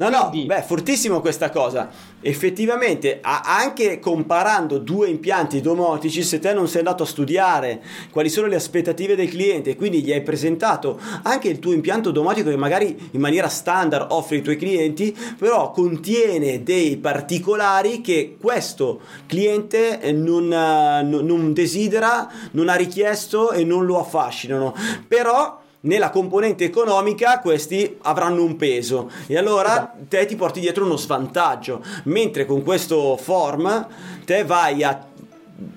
No, 0.00 0.08
no, 0.08 0.30
Quindi... 0.30 0.46
beh, 0.46 0.62
fortissimo 0.62 1.20
questa 1.20 1.50
cosa. 1.50 1.90
Effettivamente, 2.22 3.20
anche 3.20 3.98
comparando 3.98 4.78
due 4.78 5.08
impianti 5.08 5.60
domotici, 5.60 6.22
se 6.22 6.38
te 6.38 6.54
non 6.54 6.68
sei 6.68 6.78
andato 6.78 7.02
a 7.02 7.06
studiare 7.06 7.82
quali 8.10 8.30
sono 8.30 8.46
le 8.46 8.56
aspettative 8.56 9.14
del 9.14 9.28
cliente 9.28 9.70
e 9.70 9.76
quindi 9.76 10.02
gli 10.02 10.10
hai 10.10 10.22
presentato 10.22 10.98
anche 11.22 11.48
il 11.48 11.58
tuo 11.58 11.72
impianto 11.72 12.12
domotico 12.12 12.48
che 12.48 12.56
magari 12.56 13.10
in 13.10 13.20
maniera 13.20 13.48
standard 13.48 14.06
offri 14.10 14.36
ai 14.36 14.42
tuoi 14.42 14.56
clienti, 14.56 15.14
però 15.38 15.70
contiene 15.70 16.62
dei 16.62 16.96
particolari 16.96 18.00
che 18.00 18.36
questo 18.40 19.00
cliente 19.26 20.00
eh, 20.00 20.12
non, 20.12 20.50
eh, 20.50 21.02
non 21.02 21.52
desidera, 21.52 22.26
non 22.52 22.70
ha 22.70 22.74
richiesto 22.74 23.50
e 23.50 23.64
non 23.64 23.84
lo 23.84 23.98
affascinano. 23.98 24.74
Però 25.06 25.59
nella 25.82 26.10
componente 26.10 26.64
economica 26.64 27.38
questi 27.38 27.96
avranno 28.02 28.42
un 28.42 28.56
peso 28.56 29.10
e 29.26 29.38
allora 29.38 29.72
esatto. 29.72 30.04
te 30.08 30.26
ti 30.26 30.36
porti 30.36 30.60
dietro 30.60 30.84
uno 30.84 30.96
svantaggio 30.96 31.82
mentre 32.04 32.44
con 32.44 32.62
questo 32.62 33.16
form 33.16 33.86
te 34.24 34.44
vai 34.44 34.82
a 34.82 35.06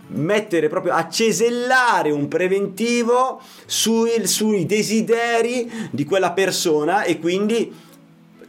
mettere 0.08 0.68
proprio 0.68 0.94
a 0.94 1.08
cesellare 1.10 2.12
un 2.12 2.28
preventivo 2.28 3.40
sui, 3.66 4.28
sui 4.28 4.66
desideri 4.66 5.90
di 5.90 6.04
quella 6.04 6.32
persona 6.32 7.04
e 7.04 7.20
quindi 7.20 7.74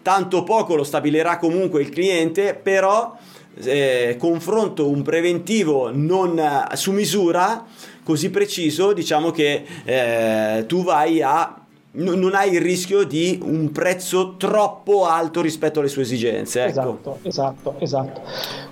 tanto 0.03 0.43
poco 0.43 0.75
lo 0.75 0.85
stabilirà 0.85 1.39
comunque 1.39 1.83
il 1.83 1.91
cliente 1.91 2.55
però 2.55 3.17
eh, 3.63 4.17
confronto 4.19 4.89
un 4.89 5.03
preventivo 5.03 5.91
non 5.93 6.39
eh, 6.39 6.77
su 6.77 6.91
misura 6.91 7.65
così 8.05 8.31
preciso, 8.31 8.93
diciamo 8.93 9.31
che 9.31 9.65
eh, 9.85 10.65
tu 10.67 10.85
vai 10.85 11.23
a 11.23 11.59
non 11.97 12.35
hai 12.35 12.53
il 12.53 12.61
rischio 12.61 13.05
di 13.05 13.39
un 13.41 13.71
prezzo 13.71 14.37
troppo 14.37 15.07
alto 15.07 15.41
rispetto 15.41 15.79
alle 15.79 15.89
sue 15.89 16.03
esigenze. 16.03 16.65
Ecco. 16.65 16.71
Esatto, 16.71 17.19
esatto, 17.23 17.75
esatto. 17.79 18.21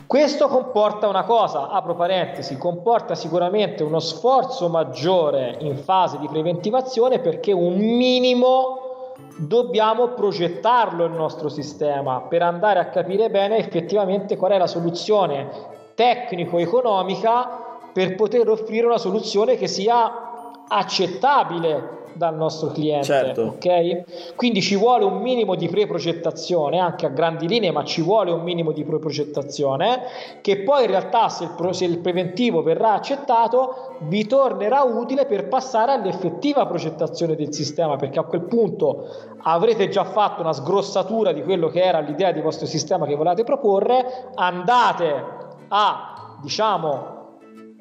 Questo 0.07 0.49
comporta 0.49 1.07
una 1.09 1.23
cosa, 1.23 1.69
apro 1.69 1.95
parentesi, 1.95 2.59
comporta 2.59 3.15
sicuramente 3.15 3.85
uno 3.85 4.01
sforzo 4.01 4.69
maggiore 4.69 5.57
in 5.61 5.77
fase 5.77 6.19
di 6.19 6.27
preventivazione 6.27 7.21
perché 7.21 7.53
un 7.53 7.79
minimo 7.79 9.15
dobbiamo 9.37 10.09
progettarlo 10.09 11.05
il 11.05 11.13
nostro 11.13 11.49
sistema 11.49 12.21
per 12.23 12.43
andare 12.43 12.81
a 12.81 12.89
capire 12.89 13.31
bene 13.31 13.57
effettivamente 13.57 14.37
qual 14.37 14.53
è 14.53 14.59
la 14.59 14.67
soluzione 14.67 15.49
tecnico-economica 15.95 17.72
per 17.93 18.15
poter 18.15 18.49
offrire 18.49 18.87
una 18.87 18.99
soluzione 18.99 19.57
che 19.57 19.67
sia 19.67 20.65
accettabile 20.69 22.01
dal 22.15 22.37
nostro 22.37 22.69
cliente. 22.69 23.07
Certo. 23.07 23.43
Ok? 23.57 24.35
Quindi 24.37 24.61
ci 24.61 24.77
vuole 24.77 25.05
un 25.05 25.21
minimo 25.21 25.55
di 25.55 25.69
pre-progettazione, 25.69 26.79
anche 26.79 27.07
a 27.07 27.11
grandi 27.11 27.47
linee, 27.49 27.71
ma 27.71 27.85
ci 27.85 28.03
vuole 28.03 28.31
un 28.31 28.43
minimo 28.43 28.73
di 28.73 28.85
pre-progettazione, 28.85 30.03
che 30.41 30.59
poi 30.59 30.85
in 30.85 30.91
realtà 30.91 31.29
se 31.29 31.45
il, 31.45 31.75
se 31.75 31.85
il 31.85 31.99
preventivo 31.99 32.63
verrà 32.63 32.93
accettato, 32.93 33.97
vi 34.01 34.27
tornerà 34.27 34.83
utile 34.83 35.27
per 35.27 35.49
passare 35.49 35.93
all'effettiva 35.93 36.67
progettazione 36.67 37.35
del 37.35 37.53
sistema, 37.53 37.97
perché 37.97 38.19
a 38.19 38.25
quel 38.25 38.43
punto 38.43 39.07
avrete 39.43 39.89
già 39.89 40.05
fatto 40.05 40.43
una 40.43 40.53
sgrossatura 40.53 41.33
di 41.33 41.43
quello 41.43 41.69
che 41.69 41.83
era 41.83 42.01
l'idea 42.01 42.33
di 42.33 42.41
vostro 42.41 42.67
sistema 42.67 43.07
che 43.07 43.15
volete 43.15 43.45
proporre, 43.45 44.31
andate 44.35 45.25
a, 45.69 46.37
diciamo, 46.43 47.21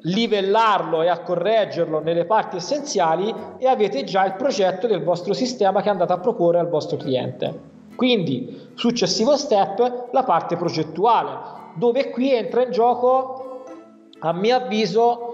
livellarlo 0.02 1.02
e 1.02 1.08
a 1.08 1.20
correggerlo 1.20 2.00
nelle 2.00 2.24
parti 2.24 2.56
essenziali 2.56 3.32
e 3.58 3.66
avete 3.66 4.04
già 4.04 4.24
il 4.24 4.34
progetto 4.34 4.86
del 4.86 5.02
vostro 5.02 5.32
sistema 5.32 5.82
che 5.82 5.88
andate 5.90 6.12
a 6.12 6.18
proporre 6.18 6.58
al 6.58 6.68
vostro 6.68 6.96
cliente. 6.96 7.70
Quindi, 7.94 8.70
successivo 8.74 9.36
step, 9.36 10.08
la 10.12 10.24
parte 10.24 10.56
progettuale, 10.56 11.60
dove 11.74 12.10
qui 12.10 12.32
entra 12.32 12.64
in 12.64 12.70
gioco, 12.70 13.64
a 14.18 14.32
mio 14.32 14.56
avviso, 14.56 15.31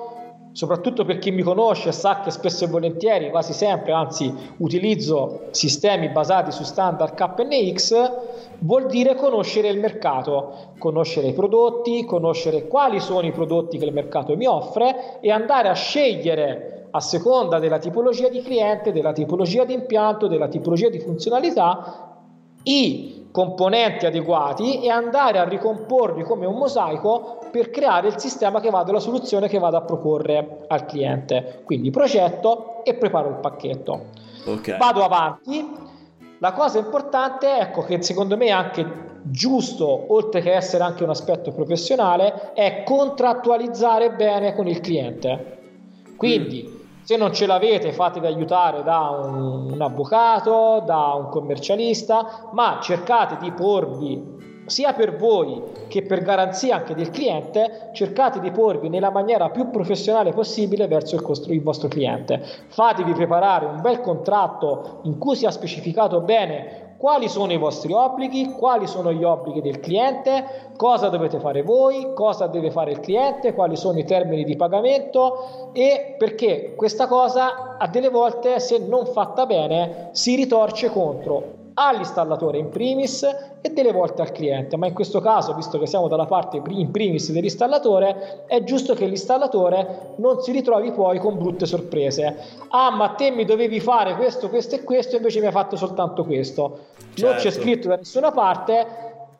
soprattutto 0.52 1.04
per 1.04 1.18
chi 1.18 1.30
mi 1.30 1.42
conosce 1.42 1.92
sa 1.92 2.20
che 2.20 2.30
spesso 2.30 2.64
e 2.64 2.68
volentieri, 2.68 3.30
quasi 3.30 3.52
sempre, 3.52 3.92
anzi 3.92 4.32
utilizzo 4.58 5.46
sistemi 5.50 6.08
basati 6.08 6.50
su 6.50 6.64
standard 6.64 7.14
KNX, 7.14 8.12
vuol 8.60 8.86
dire 8.86 9.14
conoscere 9.14 9.68
il 9.68 9.78
mercato, 9.78 10.72
conoscere 10.78 11.28
i 11.28 11.32
prodotti, 11.32 12.04
conoscere 12.04 12.66
quali 12.66 13.00
sono 13.00 13.26
i 13.26 13.32
prodotti 13.32 13.78
che 13.78 13.84
il 13.84 13.92
mercato 13.92 14.36
mi 14.36 14.46
offre 14.46 15.20
e 15.20 15.30
andare 15.30 15.68
a 15.68 15.74
scegliere 15.74 16.78
a 16.90 17.00
seconda 17.00 17.58
della 17.58 17.78
tipologia 17.78 18.28
di 18.28 18.42
cliente, 18.42 18.92
della 18.92 19.12
tipologia 19.12 19.64
di 19.64 19.74
impianto, 19.74 20.26
della 20.26 20.48
tipologia 20.48 20.88
di 20.88 20.98
funzionalità, 20.98 22.07
i 22.68 23.28
componenti 23.30 24.06
adeguati 24.06 24.82
e 24.82 24.90
andare 24.90 25.38
a 25.38 25.44
ricomporli 25.44 26.22
come 26.24 26.46
un 26.46 26.56
mosaico 26.56 27.38
per 27.50 27.70
creare 27.70 28.08
il 28.08 28.18
sistema 28.18 28.60
che 28.60 28.70
vado, 28.70 28.92
la 28.92 29.00
soluzione 29.00 29.48
che 29.48 29.58
vado 29.58 29.76
a 29.76 29.82
proporre 29.82 30.64
al 30.68 30.84
cliente. 30.86 31.62
Quindi 31.64 31.90
progetto 31.90 32.84
e 32.84 32.94
preparo 32.94 33.28
il 33.28 33.36
pacchetto. 33.36 34.06
Okay. 34.44 34.76
Vado 34.76 35.02
avanti. 35.02 35.86
La 36.40 36.52
cosa 36.52 36.78
importante, 36.78 37.58
ecco 37.58 37.82
che 37.82 38.02
secondo 38.02 38.36
me 38.36 38.46
è 38.46 38.50
anche 38.50 39.06
giusto, 39.22 40.12
oltre 40.12 40.40
che 40.40 40.52
essere 40.52 40.84
anche 40.84 41.02
un 41.02 41.10
aspetto 41.10 41.50
professionale, 41.52 42.52
è 42.54 42.82
contrattualizzare 42.84 44.12
bene 44.12 44.54
con 44.54 44.68
il 44.68 44.80
cliente. 44.80 45.56
Quindi 46.16 46.70
mm 46.74 46.77
se 47.08 47.16
non 47.16 47.32
ce 47.32 47.46
l'avete 47.46 47.92
fatevi 47.92 48.26
aiutare 48.26 48.82
da 48.82 49.08
un, 49.08 49.72
un 49.72 49.80
avvocato, 49.80 50.82
da 50.84 51.14
un 51.14 51.30
commercialista, 51.30 52.50
ma 52.52 52.80
cercate 52.82 53.38
di 53.40 53.50
porvi 53.50 54.36
sia 54.66 54.92
per 54.92 55.16
voi 55.16 55.62
che 55.88 56.02
per 56.02 56.20
garanzia 56.20 56.76
anche 56.76 56.94
del 56.94 57.08
cliente, 57.08 57.88
cercate 57.94 58.40
di 58.40 58.50
porvi 58.50 58.90
nella 58.90 59.08
maniera 59.08 59.48
più 59.48 59.70
professionale 59.70 60.34
possibile 60.34 60.86
verso 60.86 61.14
il, 61.14 61.22
costru- 61.22 61.54
il, 61.54 61.62
vostro 61.62 61.88
cliente. 61.88 62.44
Fatevi 62.66 63.14
preparare 63.14 63.64
un 63.64 63.80
bel 63.80 64.02
contratto 64.02 65.00
in 65.04 65.16
cui 65.16 65.34
sia 65.34 65.50
specificato 65.50 66.20
bene 66.20 66.87
quali 66.98 67.28
sono 67.28 67.52
i 67.52 67.58
vostri 67.58 67.92
obblighi, 67.92 68.50
quali 68.50 68.88
sono 68.88 69.12
gli 69.12 69.22
obblighi 69.22 69.60
del 69.60 69.78
cliente, 69.78 70.72
cosa 70.76 71.08
dovete 71.08 71.38
fare 71.38 71.62
voi, 71.62 72.12
cosa 72.12 72.48
deve 72.48 72.72
fare 72.72 72.90
il 72.90 72.98
cliente, 72.98 73.54
quali 73.54 73.76
sono 73.76 73.98
i 74.00 74.04
termini 74.04 74.42
di 74.42 74.56
pagamento? 74.56 75.70
E 75.72 76.16
perché 76.18 76.74
questa 76.74 77.06
cosa 77.06 77.76
a 77.78 77.86
delle 77.86 78.08
volte 78.08 78.58
se 78.58 78.78
non 78.78 79.06
fatta 79.06 79.46
bene 79.46 80.08
si 80.10 80.34
ritorce 80.34 80.90
contro 80.90 81.56
all'installatore 81.78 82.58
in 82.58 82.70
primis 82.70 83.22
e 83.60 83.70
delle 83.70 83.92
volte 83.92 84.22
al 84.22 84.32
cliente, 84.32 84.76
ma 84.76 84.88
in 84.88 84.92
questo 84.92 85.20
caso, 85.20 85.54
visto 85.54 85.78
che 85.78 85.86
siamo 85.86 86.08
dalla 86.08 86.26
parte 86.26 86.60
in 86.68 86.90
primis 86.90 87.30
dell'installatore, 87.30 88.44
è 88.46 88.64
giusto 88.64 88.94
che 88.94 89.06
l'installatore 89.06 90.14
non 90.16 90.40
si 90.40 90.50
ritrovi 90.50 90.90
poi 90.90 91.20
con 91.20 91.38
brutte 91.38 91.66
sorprese. 91.66 92.36
Ah, 92.70 92.90
ma 92.90 93.10
te 93.10 93.30
mi 93.30 93.44
dovevi 93.44 93.78
fare 93.78 94.16
questo, 94.16 94.48
questo 94.48 94.74
e 94.74 94.82
questo, 94.82 95.16
invece 95.16 95.38
mi 95.38 95.46
hai 95.46 95.52
fatto 95.52 95.76
soltanto 95.76 96.24
questo. 96.24 96.78
Certo. 97.14 97.24
Non 97.24 97.34
c'è 97.34 97.42
certo. 97.42 97.60
scritto 97.60 97.88
da 97.88 97.96
nessuna 97.96 98.32
parte 98.32 98.86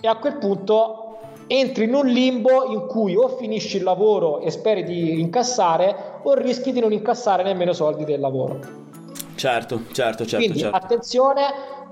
e 0.00 0.06
a 0.06 0.16
quel 0.16 0.36
punto 0.36 1.02
entri 1.48 1.84
in 1.84 1.94
un 1.94 2.06
limbo 2.06 2.66
in 2.66 2.86
cui 2.86 3.16
o 3.16 3.28
finisci 3.28 3.78
il 3.78 3.82
lavoro 3.82 4.40
e 4.40 4.50
speri 4.50 4.84
di 4.84 5.18
incassare 5.18 6.20
o 6.22 6.34
rischi 6.34 6.70
di 6.70 6.80
non 6.80 6.92
incassare 6.92 7.42
nemmeno 7.42 7.72
soldi 7.72 8.04
del 8.04 8.20
lavoro. 8.20 8.86
Certo, 9.38 9.82
certo, 9.92 10.24
certo. 10.26 10.36
Quindi 10.36 10.58
certo. 10.58 10.76
attenzione, 10.76 11.42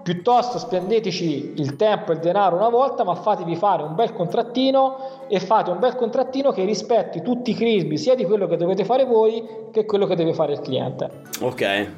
piuttosto 0.07 0.59
spendeteci 0.59 1.55
il 1.57 1.75
tempo 1.75 2.13
e 2.13 2.15
il 2.15 2.21
denaro 2.21 2.55
una 2.55 2.69
volta, 2.69 3.02
ma 3.02 3.17
fatevi 3.17 3.57
fare 3.57 3.83
un 3.83 3.97
bel 3.97 4.13
contrattino 4.13 5.26
e 5.26 5.41
fate 5.41 5.73
un 5.73 5.80
bel 5.80 5.97
contrattino 5.97 6.52
che 6.52 6.65
rispetti 6.65 7.23
tutti 7.23 7.50
i 7.50 7.54
crismi 7.54 7.99
sia 7.99 8.15
di 8.15 8.25
quello 8.25 8.47
che 8.47 8.57
dovete 8.57 8.85
fare 8.85 9.04
voi 9.04 9.45
che 9.73 9.85
quello 9.85 10.07
che 10.07 10.15
deve 10.15 10.33
fare 10.33 10.52
il 10.52 10.61
cliente. 10.61 11.11
Ok. 11.41 11.91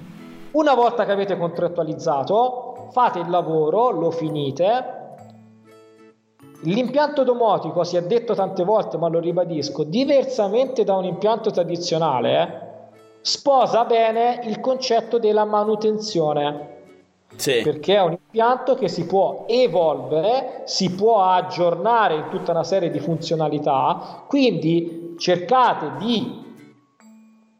Una 0.53 0.75
volta 0.75 1.05
che 1.05 1.13
avete 1.13 1.37
contrattualizzato, 1.37 2.89
fate 2.93 3.19
il 3.19 3.29
lavoro, 3.29 3.91
lo 3.91 4.11
finite. 4.11 4.97
L'impianto 6.63 7.25
domotico, 7.25 7.85
si 7.85 7.99
è 7.99 8.03
detto 8.05 8.33
tante 8.35 8.65
volte, 8.65 8.97
ma 8.97 9.09
lo 9.09 9.19
ribadisco, 9.19 9.85
diversamente 9.85 10.83
da 10.83 10.95
un 10.95 11.05
impianto 11.05 11.51
tradizionale, 11.51 12.87
sposa 13.21 13.85
bene 13.85 14.41
il 14.45 14.61
concetto 14.61 15.19
della 15.19 15.45
manutenzione 15.45 16.77
sì. 17.39 17.61
perché 17.63 17.95
è 17.95 18.03
un 18.03 18.13
impianto 18.13 18.75
che 18.75 18.89
si 18.89 19.07
può 19.07 19.45
evolvere, 19.47 20.63
si 20.65 20.91
può 20.91 21.23
aggiornare 21.23 22.17
in 22.17 22.29
tutta 22.31 22.51
una 22.51 22.65
serie 22.65 22.91
di 22.91 22.99
funzionalità, 22.99 24.25
quindi 24.27 25.15
cercate 25.19 25.93
di 25.99 26.47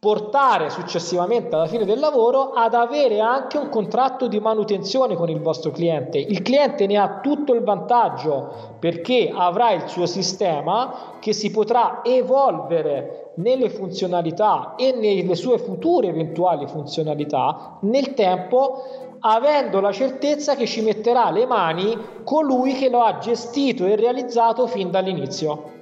portare 0.01 0.71
successivamente 0.71 1.57
alla 1.57 1.67
fine 1.67 1.85
del 1.85 1.99
lavoro 1.99 2.53
ad 2.53 2.75
avere 2.75 3.19
anche 3.19 3.59
un 3.59 3.69
contratto 3.69 4.29
di 4.29 4.39
manutenzione 4.39 5.17
con 5.17 5.29
il 5.29 5.41
vostro 5.41 5.73
cliente. 5.73 6.19
Il 6.19 6.43
cliente 6.43 6.87
ne 6.87 6.97
ha 6.97 7.19
tutto 7.21 7.53
il 7.53 7.63
vantaggio 7.63 8.77
perché 8.79 9.33
avrà 9.35 9.73
il 9.73 9.89
suo 9.89 10.07
sistema 10.07 11.17
che 11.19 11.33
si 11.33 11.51
potrà 11.51 12.01
evolvere 12.05 13.33
nelle 13.37 13.71
funzionalità 13.71 14.75
e 14.77 14.93
nelle 14.93 15.35
sue 15.35 15.59
future 15.59 16.09
eventuali 16.09 16.67
funzionalità 16.69 17.79
nel 17.81 18.15
tempo 18.15 19.08
avendo 19.21 19.81
la 19.81 19.93
certezza 19.93 20.55
che 20.55 20.67
ci 20.67 20.81
metterà 20.83 21.31
le 21.31 21.47
mani 21.47 21.97
colui 22.25 22.75
che 22.75 22.89
lo 22.89 23.03
ha 23.03 23.19
gestito 23.19 23.87
e 23.87 23.97
realizzato 23.97 24.67
fin 24.67 24.91
dall'inizio. 24.91 25.73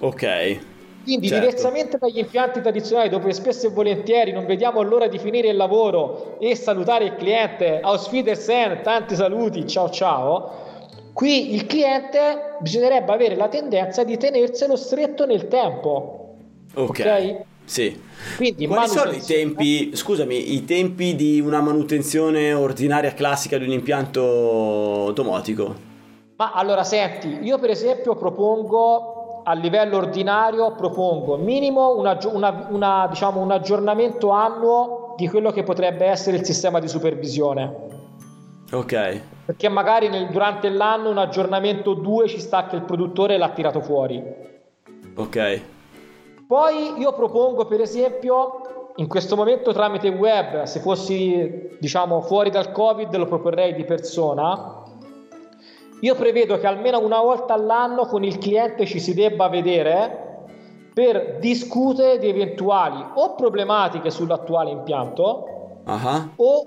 Ok. 0.00 0.58
Quindi, 1.02 1.28
certo. 1.28 1.46
diversamente 1.46 1.98
dagli 1.98 2.18
impianti 2.18 2.60
tradizionali, 2.60 3.08
dove 3.08 3.32
spesso 3.32 3.66
e 3.66 3.70
volentieri 3.70 4.30
non 4.30 4.44
vediamo 4.44 4.82
l'ora 4.82 5.06
di 5.06 5.18
finire 5.18 5.48
il 5.48 5.56
lavoro 5.56 6.36
e 6.38 6.54
salutare 6.54 7.06
il 7.06 7.14
cliente, 7.14 7.80
Aus 7.80 8.10
Wiedersehen, 8.10 8.82
tanti 8.82 9.14
saluti, 9.14 9.66
ciao 9.66 9.88
ciao. 9.88 10.66
Qui 11.14 11.54
il 11.54 11.66
cliente 11.66 12.56
bisognerebbe 12.60 13.10
avere 13.10 13.36
la 13.36 13.48
tendenza 13.48 14.04
di 14.04 14.18
tenerselo 14.18 14.76
stretto 14.76 15.24
nel 15.24 15.48
tempo. 15.48 16.34
Ok. 16.74 16.88
okay? 16.88 17.44
Sì. 17.68 18.00
Quindi 18.36 18.66
Quali 18.66 18.88
sono 18.88 19.10
i 19.10 19.20
tempi, 19.20 19.94
scusami, 19.94 20.54
i 20.54 20.64
tempi 20.64 21.14
di 21.14 21.38
una 21.38 21.60
manutenzione 21.60 22.54
ordinaria 22.54 23.12
classica 23.12 23.58
di 23.58 23.64
un 23.64 23.72
impianto 23.72 25.12
domotico? 25.14 25.86
Ma 26.36 26.52
allora 26.52 26.82
senti, 26.82 27.40
io 27.42 27.58
per 27.58 27.68
esempio 27.70 28.16
propongo 28.16 29.42
a 29.44 29.52
livello 29.52 29.98
ordinario 29.98 30.74
propongo 30.74 31.36
minimo 31.36 31.96
una, 31.96 32.18
una, 32.32 32.68
una, 32.70 33.06
diciamo, 33.08 33.40
un 33.40 33.50
aggiornamento 33.50 34.30
annuo 34.30 35.14
di 35.18 35.28
quello 35.28 35.50
che 35.50 35.62
potrebbe 35.62 36.06
essere 36.06 36.38
il 36.38 36.44
sistema 36.44 36.80
di 36.80 36.88
supervisione. 36.88 37.74
Ok. 38.72 39.20
Perché 39.44 39.68
magari 39.68 40.08
nel, 40.08 40.28
durante 40.28 40.70
l'anno 40.70 41.10
un 41.10 41.18
aggiornamento 41.18 41.92
2 41.94 42.28
ci 42.28 42.40
sta 42.40 42.66
che 42.66 42.76
il 42.76 42.82
produttore 42.82 43.36
l'ha 43.36 43.50
tirato 43.50 43.80
fuori. 43.80 44.22
Ok. 45.14 45.62
Poi 46.48 46.98
io 46.98 47.12
propongo 47.12 47.66
per 47.66 47.82
esempio 47.82 48.92
in 48.96 49.06
questo 49.06 49.36
momento 49.36 49.70
tramite 49.74 50.08
web, 50.08 50.62
se 50.62 50.80
fossi 50.80 51.76
diciamo 51.78 52.22
fuori 52.22 52.48
dal 52.48 52.72
Covid 52.72 53.14
lo 53.16 53.26
proporrei 53.26 53.74
di 53.74 53.84
persona. 53.84 54.82
Io 56.00 56.14
prevedo 56.14 56.58
che 56.58 56.66
almeno 56.66 57.00
una 57.00 57.20
volta 57.20 57.52
all'anno 57.52 58.06
con 58.06 58.24
il 58.24 58.38
cliente 58.38 58.86
ci 58.86 58.98
si 58.98 59.12
debba 59.12 59.48
vedere 59.48 60.46
per 60.94 61.36
discutere 61.38 62.18
di 62.18 62.30
eventuali 62.30 63.04
o 63.14 63.34
problematiche 63.34 64.10
sull'attuale 64.10 64.70
impianto 64.70 65.82
uh-huh. 65.84 66.30
o 66.36 66.66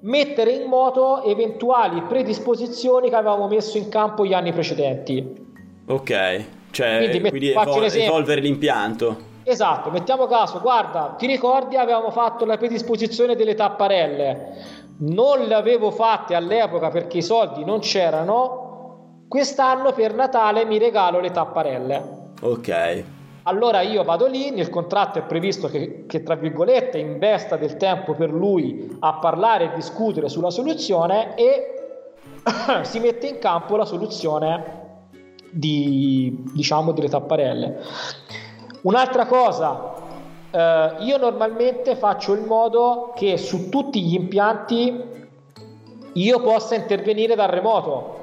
mettere 0.00 0.50
in 0.50 0.68
moto 0.68 1.22
eventuali 1.22 2.02
predisposizioni 2.02 3.08
che 3.08 3.14
avevamo 3.14 3.46
messo 3.46 3.78
in 3.78 3.88
campo 3.88 4.26
gli 4.26 4.34
anni 4.34 4.52
precedenti. 4.52 5.46
Ok. 5.86 6.58
Cioè, 6.70 7.08
quindi, 7.10 7.28
quindi 7.28 7.50
evol- 7.50 7.92
evolvere 7.92 8.40
l'impianto. 8.40 9.28
Esatto, 9.42 9.90
mettiamo 9.90 10.26
caso, 10.26 10.60
guarda, 10.60 11.14
ti 11.18 11.26
ricordi 11.26 11.76
avevamo 11.76 12.10
fatto 12.10 12.44
la 12.44 12.56
predisposizione 12.56 13.34
delle 13.34 13.54
tapparelle, 13.54 14.54
non 14.98 15.40
le 15.40 15.54
avevo 15.54 15.90
fatte 15.90 16.34
all'epoca 16.34 16.90
perché 16.90 17.18
i 17.18 17.22
soldi 17.22 17.64
non 17.64 17.80
c'erano, 17.80 19.24
quest'anno 19.28 19.92
per 19.92 20.14
Natale 20.14 20.64
mi 20.66 20.78
regalo 20.78 21.20
le 21.20 21.30
tapparelle. 21.30 22.18
Ok. 22.42 23.04
Allora 23.44 23.80
io 23.80 24.04
vado 24.04 24.26
lì, 24.26 24.50
nel 24.50 24.68
contratto 24.68 25.18
è 25.18 25.22
previsto 25.22 25.68
che, 25.68 26.04
che 26.06 26.22
tra 26.22 26.34
virgolette 26.34 26.98
investa 26.98 27.56
del 27.56 27.76
tempo 27.76 28.14
per 28.14 28.30
lui 28.30 28.96
a 29.00 29.14
parlare 29.14 29.64
e 29.64 29.74
discutere 29.74 30.28
sulla 30.28 30.50
soluzione 30.50 31.34
e 31.34 31.74
si 32.82 32.98
mette 33.00 33.26
in 33.26 33.38
campo 33.38 33.76
la 33.76 33.86
soluzione 33.86 34.89
di, 35.50 36.44
diciamo, 36.52 36.92
delle 36.92 37.08
tapparelle. 37.08 37.80
Un'altra 38.82 39.26
cosa, 39.26 39.94
eh, 40.50 40.94
io 41.00 41.16
normalmente 41.18 41.96
faccio 41.96 42.34
in 42.34 42.44
modo 42.44 43.12
che 43.14 43.36
su 43.36 43.68
tutti 43.68 44.02
gli 44.02 44.14
impianti 44.14 45.18
io 46.14 46.40
possa 46.40 46.74
intervenire 46.74 47.34
dal 47.34 47.48
remoto. 47.48 48.18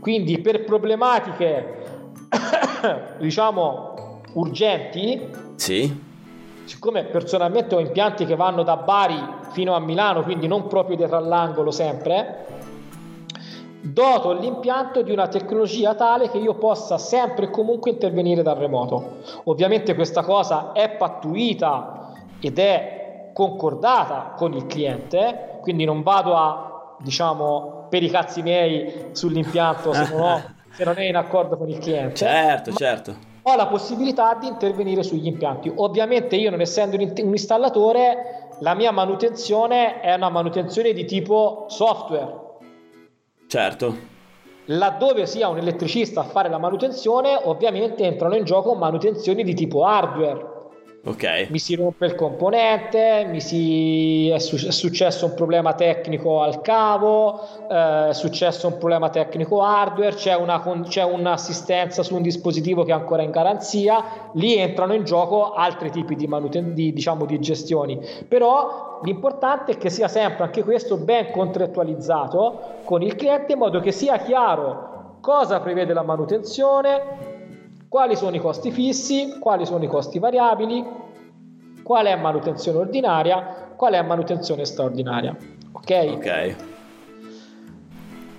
Quindi 0.00 0.38
per 0.40 0.64
problematiche 0.64 1.82
diciamo 3.18 4.20
urgenti, 4.34 5.30
Sì. 5.54 6.02
siccome 6.64 7.04
personalmente 7.04 7.74
ho 7.74 7.80
impianti 7.80 8.26
che 8.26 8.34
vanno 8.36 8.62
da 8.62 8.76
Bari 8.76 9.18
fino 9.52 9.74
a 9.74 9.80
Milano, 9.80 10.22
quindi 10.22 10.46
non 10.48 10.66
proprio 10.66 10.96
dietro 10.96 11.16
all'angolo 11.16 11.70
sempre, 11.70 12.46
doto 13.84 14.32
l'impianto 14.32 15.02
di 15.02 15.12
una 15.12 15.28
tecnologia 15.28 15.94
tale 15.94 16.30
che 16.30 16.38
io 16.38 16.54
possa 16.54 16.96
sempre 16.96 17.46
e 17.46 17.50
comunque 17.50 17.90
intervenire 17.90 18.42
dal 18.42 18.56
remoto. 18.56 19.18
Ovviamente 19.44 19.94
questa 19.94 20.22
cosa 20.22 20.72
è 20.72 20.90
pattuita 20.90 22.12
ed 22.40 22.58
è 22.58 23.30
concordata 23.34 24.34
con 24.36 24.54
il 24.54 24.66
cliente, 24.66 25.58
quindi 25.60 25.84
non 25.84 26.02
vado 26.02 26.34
a, 26.34 26.96
diciamo, 27.00 27.86
per 27.90 28.02
i 28.02 28.08
cazzi 28.08 28.42
miei 28.42 29.10
sull'impianto 29.12 29.92
se 29.92 30.08
non, 30.10 30.20
ho, 30.20 30.42
se 30.72 30.84
non 30.84 30.94
è 30.96 31.02
in 31.04 31.16
accordo 31.16 31.56
con 31.56 31.68
il 31.68 31.78
cliente. 31.78 32.14
Certo, 32.14 32.72
certo. 32.72 33.14
ho 33.42 33.56
la 33.56 33.66
possibilità 33.66 34.34
di 34.40 34.46
intervenire 34.46 35.02
sugli 35.02 35.26
impianti. 35.26 35.70
Ovviamente 35.74 36.36
io 36.36 36.50
non 36.50 36.60
essendo 36.60 36.96
un 36.96 37.12
installatore, 37.16 38.48
la 38.60 38.74
mia 38.74 38.92
manutenzione 38.92 40.00
è 40.00 40.14
una 40.14 40.30
manutenzione 40.30 40.92
di 40.92 41.04
tipo 41.04 41.66
software. 41.68 42.42
Certo. 43.46 44.12
Laddove 44.66 45.26
sia 45.26 45.48
un 45.48 45.58
elettricista 45.58 46.20
a 46.20 46.24
fare 46.24 46.48
la 46.48 46.58
manutenzione, 46.58 47.38
ovviamente 47.42 48.04
entrano 48.04 48.34
in 48.34 48.44
gioco 48.44 48.74
manutenzioni 48.74 49.44
di 49.44 49.54
tipo 49.54 49.84
hardware. 49.84 50.53
Ok. 51.06 51.48
Mi 51.50 51.58
si 51.58 51.74
rompe 51.74 52.06
il 52.06 52.14
componente, 52.14 53.26
mi 53.28 53.38
si... 53.38 54.30
è, 54.30 54.38
su- 54.38 54.66
è 54.66 54.70
successo 54.70 55.26
un 55.26 55.34
problema 55.34 55.74
tecnico 55.74 56.40
al 56.40 56.62
cavo, 56.62 57.40
eh, 57.70 58.08
è 58.08 58.12
successo 58.14 58.68
un 58.68 58.78
problema 58.78 59.10
tecnico 59.10 59.62
hardware, 59.62 60.14
c'è, 60.14 60.34
una 60.34 60.60
con- 60.60 60.84
c'è 60.84 61.04
un'assistenza 61.04 62.02
su 62.02 62.14
un 62.14 62.22
dispositivo 62.22 62.84
che 62.84 62.92
è 62.92 62.94
ancora 62.94 63.20
in 63.20 63.30
garanzia, 63.30 64.30
lì 64.32 64.56
entrano 64.56 64.94
in 64.94 65.04
gioco 65.04 65.52
altri 65.52 65.90
tipi 65.90 66.16
di, 66.16 66.26
manuten- 66.26 66.72
di, 66.72 66.94
diciamo, 66.94 67.26
di 67.26 67.38
gestioni. 67.38 68.00
Però 68.26 69.00
l'importante 69.02 69.72
è 69.72 69.76
che 69.76 69.90
sia 69.90 70.08
sempre 70.08 70.44
anche 70.44 70.64
questo 70.64 70.96
ben 70.96 71.30
contrattualizzato 71.32 72.80
con 72.84 73.02
il 73.02 73.14
cliente 73.14 73.52
in 73.52 73.58
modo 73.58 73.78
che 73.80 73.92
sia 73.92 74.16
chiaro 74.16 75.18
cosa 75.20 75.60
prevede 75.60 75.92
la 75.92 76.02
manutenzione, 76.02 77.33
quali 77.94 78.16
sono 78.16 78.34
i 78.34 78.40
costi 78.40 78.72
fissi, 78.72 79.38
quali 79.38 79.64
sono 79.64 79.84
i 79.84 79.86
costi 79.86 80.18
variabili, 80.18 80.84
qual 81.84 82.06
è 82.06 82.16
manutenzione 82.16 82.78
ordinaria, 82.78 83.72
qual 83.76 83.92
è 83.92 84.02
manutenzione 84.02 84.64
straordinaria. 84.64 85.36
Ok? 85.70 86.10
Ok. 86.14 86.56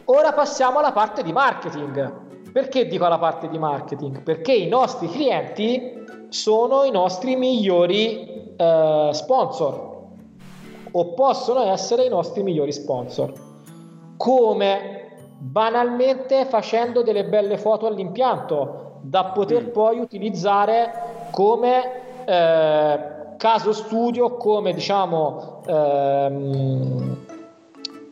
Ora 0.07 0.33
passiamo 0.33 0.79
alla 0.79 0.91
parte 0.91 1.23
di 1.23 1.31
marketing. 1.31 2.51
Perché 2.51 2.85
dico 2.85 3.07
la 3.07 3.17
parte 3.17 3.47
di 3.47 3.57
marketing? 3.57 4.23
Perché 4.23 4.51
i 4.51 4.67
nostri 4.67 5.07
clienti 5.07 6.03
sono 6.27 6.83
i 6.83 6.91
nostri 6.91 7.37
migliori 7.37 8.53
eh, 8.57 9.09
sponsor 9.13 9.93
o 10.91 11.13
possono 11.13 11.63
essere 11.71 12.03
i 12.03 12.09
nostri 12.09 12.43
migliori 12.43 12.73
sponsor. 12.73 13.31
Come 14.17 15.11
banalmente 15.37 16.43
facendo 16.43 17.03
delle 17.03 17.23
belle 17.23 17.57
foto 17.57 17.87
all'impianto 17.87 18.85
da 19.09 19.25
poter 19.25 19.69
poi 19.71 19.99
utilizzare 19.99 21.27
come 21.31 22.25
eh, 22.25 22.99
caso 23.37 23.71
studio, 23.71 24.35
come 24.35 24.73
diciamo 24.73 25.61
ehm, 25.67 27.17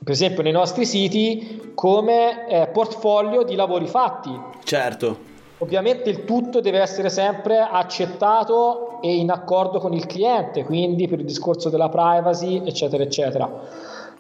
per 0.04 0.12
esempio 0.14 0.44
nei 0.44 0.52
nostri 0.52 0.86
siti 0.86 1.72
come 1.74 2.48
eh, 2.48 2.68
portfolio 2.68 3.44
di 3.44 3.56
lavori 3.56 3.88
fatti. 3.88 4.40
Certo. 4.64 5.32
Ovviamente 5.60 6.10
il 6.10 6.26
tutto 6.26 6.60
deve 6.60 6.80
essere 6.80 7.10
sempre 7.10 7.60
accettato 7.60 9.00
e 9.02 9.16
in 9.16 9.32
accordo 9.32 9.80
con 9.80 9.94
il 9.94 10.06
cliente, 10.06 10.64
quindi 10.66 11.08
per 11.08 11.20
il 11.20 11.26
discorso 11.26 11.70
della 11.70 11.90
privacy, 11.90 12.62
eccetera, 12.66 13.02
eccetera. 13.02 13.50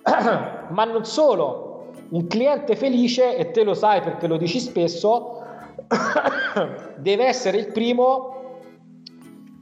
Ma 0.69 0.85
non 0.85 1.03
solo, 1.05 1.91
un 2.09 2.27
cliente 2.27 2.75
felice, 2.75 3.35
e 3.35 3.51
te 3.51 3.63
lo 3.63 3.73
sai 3.73 4.01
perché 4.01 4.27
lo 4.27 4.37
dici 4.37 4.59
spesso, 4.59 5.42
deve 6.97 7.25
essere 7.25 7.57
il 7.57 7.67
primo, 7.67 8.61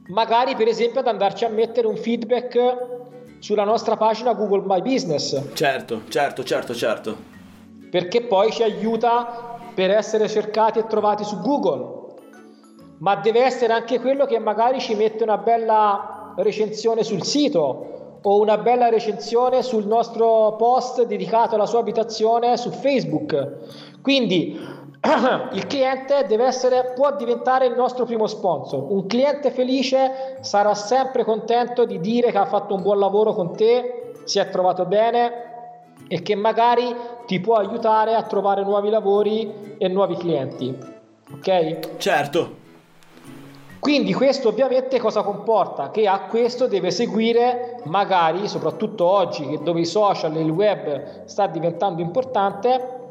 magari 0.08 0.54
per 0.56 0.68
esempio 0.68 1.00
ad 1.00 1.06
andarci 1.06 1.44
a 1.44 1.48
mettere 1.48 1.86
un 1.86 1.96
feedback 1.96 3.00
sulla 3.38 3.64
nostra 3.64 3.96
pagina 3.96 4.34
Google 4.34 4.62
My 4.64 4.82
Business, 4.82 5.40
Certo, 5.54 6.02
certo, 6.08 6.44
certo, 6.44 6.74
certo. 6.74 7.16
perché 7.90 8.22
poi 8.22 8.52
ci 8.52 8.62
aiuta 8.62 9.58
per 9.74 9.90
essere 9.90 10.28
cercati 10.28 10.78
e 10.78 10.86
trovati 10.86 11.24
su 11.24 11.40
Google. 11.40 12.00
Ma 12.98 13.16
deve 13.16 13.42
essere 13.42 13.72
anche 13.72 13.98
quello 14.00 14.26
che 14.26 14.38
magari 14.38 14.78
ci 14.78 14.94
mette 14.94 15.24
una 15.24 15.38
bella 15.38 16.34
recensione 16.36 17.02
sul 17.02 17.24
sito 17.24 18.18
o 18.22 18.40
una 18.40 18.58
bella 18.58 18.88
recensione 18.88 19.62
sul 19.62 19.86
nostro 19.86 20.54
post 20.56 21.04
dedicato 21.04 21.56
alla 21.56 21.66
sua 21.66 21.80
abitazione 21.80 22.56
su 22.56 22.70
Facebook. 22.70 24.00
Quindi 24.00 24.56
il 25.52 25.66
cliente 25.66 26.26
deve 26.26 26.44
essere, 26.44 26.92
può 26.94 27.14
diventare 27.16 27.66
il 27.66 27.74
nostro 27.74 28.04
primo 28.04 28.26
sponsor. 28.26 28.84
Un 28.88 29.06
cliente 29.06 29.50
felice 29.50 30.38
sarà 30.40 30.74
sempre 30.74 31.24
contento 31.24 31.84
di 31.84 31.98
dire 31.98 32.30
che 32.30 32.38
ha 32.38 32.46
fatto 32.46 32.74
un 32.74 32.82
buon 32.82 32.98
lavoro 32.98 33.34
con 33.34 33.54
te, 33.56 34.12
si 34.24 34.38
è 34.38 34.48
trovato 34.48 34.84
bene 34.84 35.50
e 36.06 36.22
che 36.22 36.36
magari 36.36 36.94
ti 37.26 37.40
può 37.40 37.56
aiutare 37.56 38.14
a 38.14 38.22
trovare 38.22 38.62
nuovi 38.62 38.90
lavori 38.90 39.76
e 39.78 39.88
nuovi 39.88 40.14
clienti. 40.14 40.76
Ok? 41.32 41.96
Certo. 41.96 42.60
Quindi 43.80 44.14
questo 44.14 44.50
ovviamente 44.50 45.00
cosa 45.00 45.22
comporta? 45.22 45.90
Che 45.90 46.06
a 46.06 46.20
questo 46.28 46.68
deve 46.68 46.92
seguire, 46.92 47.80
magari, 47.86 48.46
soprattutto 48.46 49.04
oggi 49.04 49.44
che 49.48 49.60
dove 49.60 49.80
i 49.80 49.84
social 49.84 50.36
e 50.36 50.40
il 50.40 50.50
web 50.50 51.24
sta 51.24 51.48
diventando 51.48 52.00
importante, 52.00 53.01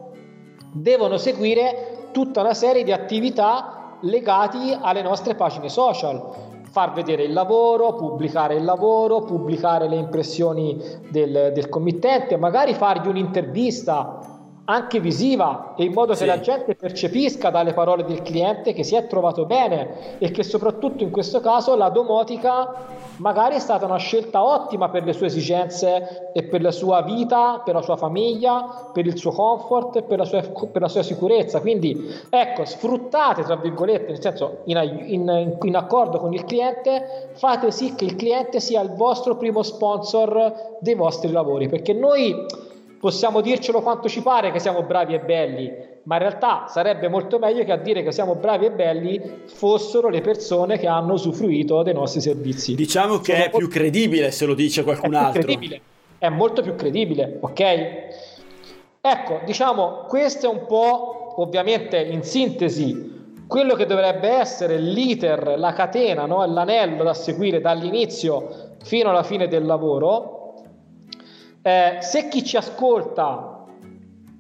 devono 0.72 1.18
seguire 1.18 2.08
tutta 2.12 2.42
una 2.42 2.54
serie 2.54 2.84
di 2.84 2.92
attività 2.92 3.98
legati 4.02 4.76
alle 4.80 5.02
nostre 5.02 5.36
pagine 5.36 5.70
social. 5.70 6.50
Far 6.64 6.94
vedere 6.94 7.24
il 7.24 7.34
lavoro, 7.34 7.96
pubblicare 7.96 8.56
il 8.56 8.64
lavoro, 8.64 9.24
pubblicare 9.24 9.90
le 9.90 9.98
impressioni 9.98 10.82
del, 11.10 11.52
del 11.54 11.68
committente, 11.68 12.38
magari 12.38 12.74
fargli 12.74 13.08
un'intervista 13.08 14.31
anche 14.72 15.00
visiva 15.00 15.74
e 15.76 15.84
in 15.84 15.92
modo 15.94 16.14
che 16.14 16.20
Sì. 16.20 16.26
la 16.26 16.40
gente 16.40 16.76
percepisca 16.76 17.50
dalle 17.50 17.74
parole 17.74 18.06
del 18.06 18.22
cliente 18.22 18.74
che 18.74 18.84
si 18.84 18.96
è 18.96 19.06
trovato 19.08 19.46
bene 19.46 20.18
e 20.20 20.32
che 20.32 20.44
soprattutto 20.44 21.04
in 21.04 21.12
questo 21.12 21.42
caso 21.42 21.76
la 21.76 21.90
domotica 21.90 23.00
magari 23.18 23.56
è 23.56 23.60
stata 23.60 23.86
una 23.86 23.98
scelta 23.98 24.44
ottima 24.44 24.90
per 24.90 25.04
le 25.04 25.14
sue 25.14 25.28
esigenze 25.28 26.32
e 26.34 26.44
per 26.44 26.62
la 26.62 26.72
sua 26.72 27.02
vita, 27.02 27.62
per 27.64 27.76
la 27.76 27.82
sua 27.82 27.98
famiglia, 27.98 28.90
per 28.94 29.06
il 29.06 29.18
suo 29.18 29.32
comfort 29.32 29.98
e 29.98 30.02
per 30.04 30.18
la 30.20 30.26
sua, 30.26 30.42
per 30.42 30.82
la 30.82 30.88
sua 30.88 31.04
sicurezza. 31.04 31.60
Quindi 31.60 32.10
ecco, 32.30 32.66
sfruttate 32.66 33.44
tra 33.44 33.58
virgolette, 33.58 34.08
nel 34.08 34.22
senso 34.22 34.60
in, 34.66 35.04
in- 35.06 35.58
in 35.62 35.76
accordo 35.76 36.18
con 36.18 36.34
il 36.34 36.46
cliente, 36.46 37.30
fate 37.34 37.70
sì 37.72 37.94
che 37.94 38.06
il 38.06 38.16
cliente 38.16 38.60
sia 38.60 38.82
il 38.82 38.94
vostro 38.94 39.36
primo 39.36 39.62
sponsor 39.62 40.78
dei 40.80 40.96
vostri 40.96 41.30
lavori, 41.32 41.68
perché 41.68 41.94
noi 41.94 42.46
possiamo 43.02 43.42
dircelo 43.42 43.82
quanto 43.82 44.08
ci 44.08 44.22
pare 44.22 44.52
che 44.52 44.60
siamo 44.60 44.84
bravi 44.84 45.16
e 45.16 45.20
belli, 45.20 45.72
ma 46.04 46.16
in 46.16 46.22
realtà 46.22 46.68
sarebbe 46.68 47.10
molto 47.10 47.40
meglio 47.40 47.64
che 47.64 47.72
a 47.72 47.78
dire 47.78 48.04
che 48.04 48.12
siamo 48.12 48.36
bravi 48.36 48.68
e 48.68 48.72
belli 48.72 49.42
fossero 49.48 50.08
le 50.08 50.22
persone 50.22 50.78
che 50.78 50.88
hanno 50.88 51.14
usufruito 51.14 51.82
dei 51.82 51.96
nostri 51.96 52.22
servizi. 52.22 52.76
Diciamo 52.76 53.18
che 53.18 53.34
Sono 53.34 53.46
è 53.46 53.50
più 53.50 53.68
credibile 53.68 54.30
se 54.30 54.46
lo 54.46 54.54
dice 54.54 54.82
è 54.82 54.84
qualcun 54.84 55.10
più 55.10 55.18
altro. 55.18 55.42
credibile, 55.42 55.82
è 56.20 56.30
molto 56.30 56.62
più 56.62 56.76
credibile, 56.76 57.40
ok? 57.42 57.62
Ecco, 59.02 59.42
diciamo, 59.46 60.06
questo 60.08 60.46
è 60.46 60.54
un 60.54 60.68
po', 60.68 61.34
ovviamente, 61.38 61.98
in 61.98 62.22
sintesi, 62.22 63.10
quello 63.48 63.74
che 63.74 63.88
dovrebbe 63.88 64.30
essere 64.30 64.78
l'iter, 64.78 65.56
la 65.58 65.74
catena, 65.74 66.28
no? 66.28 66.46
l'anello 66.46 67.04
da 67.04 67.16
seguire 67.16 67.60
dall'inizio 67.60 68.76
fino 68.84 69.10
alla 69.10 69.24
fine 69.24 69.48
del 69.48 69.66
lavoro. 69.66 70.41
Eh, 71.64 71.98
se 72.00 72.28
chi 72.28 72.44
ci 72.44 72.58
ascolta, 72.58 73.66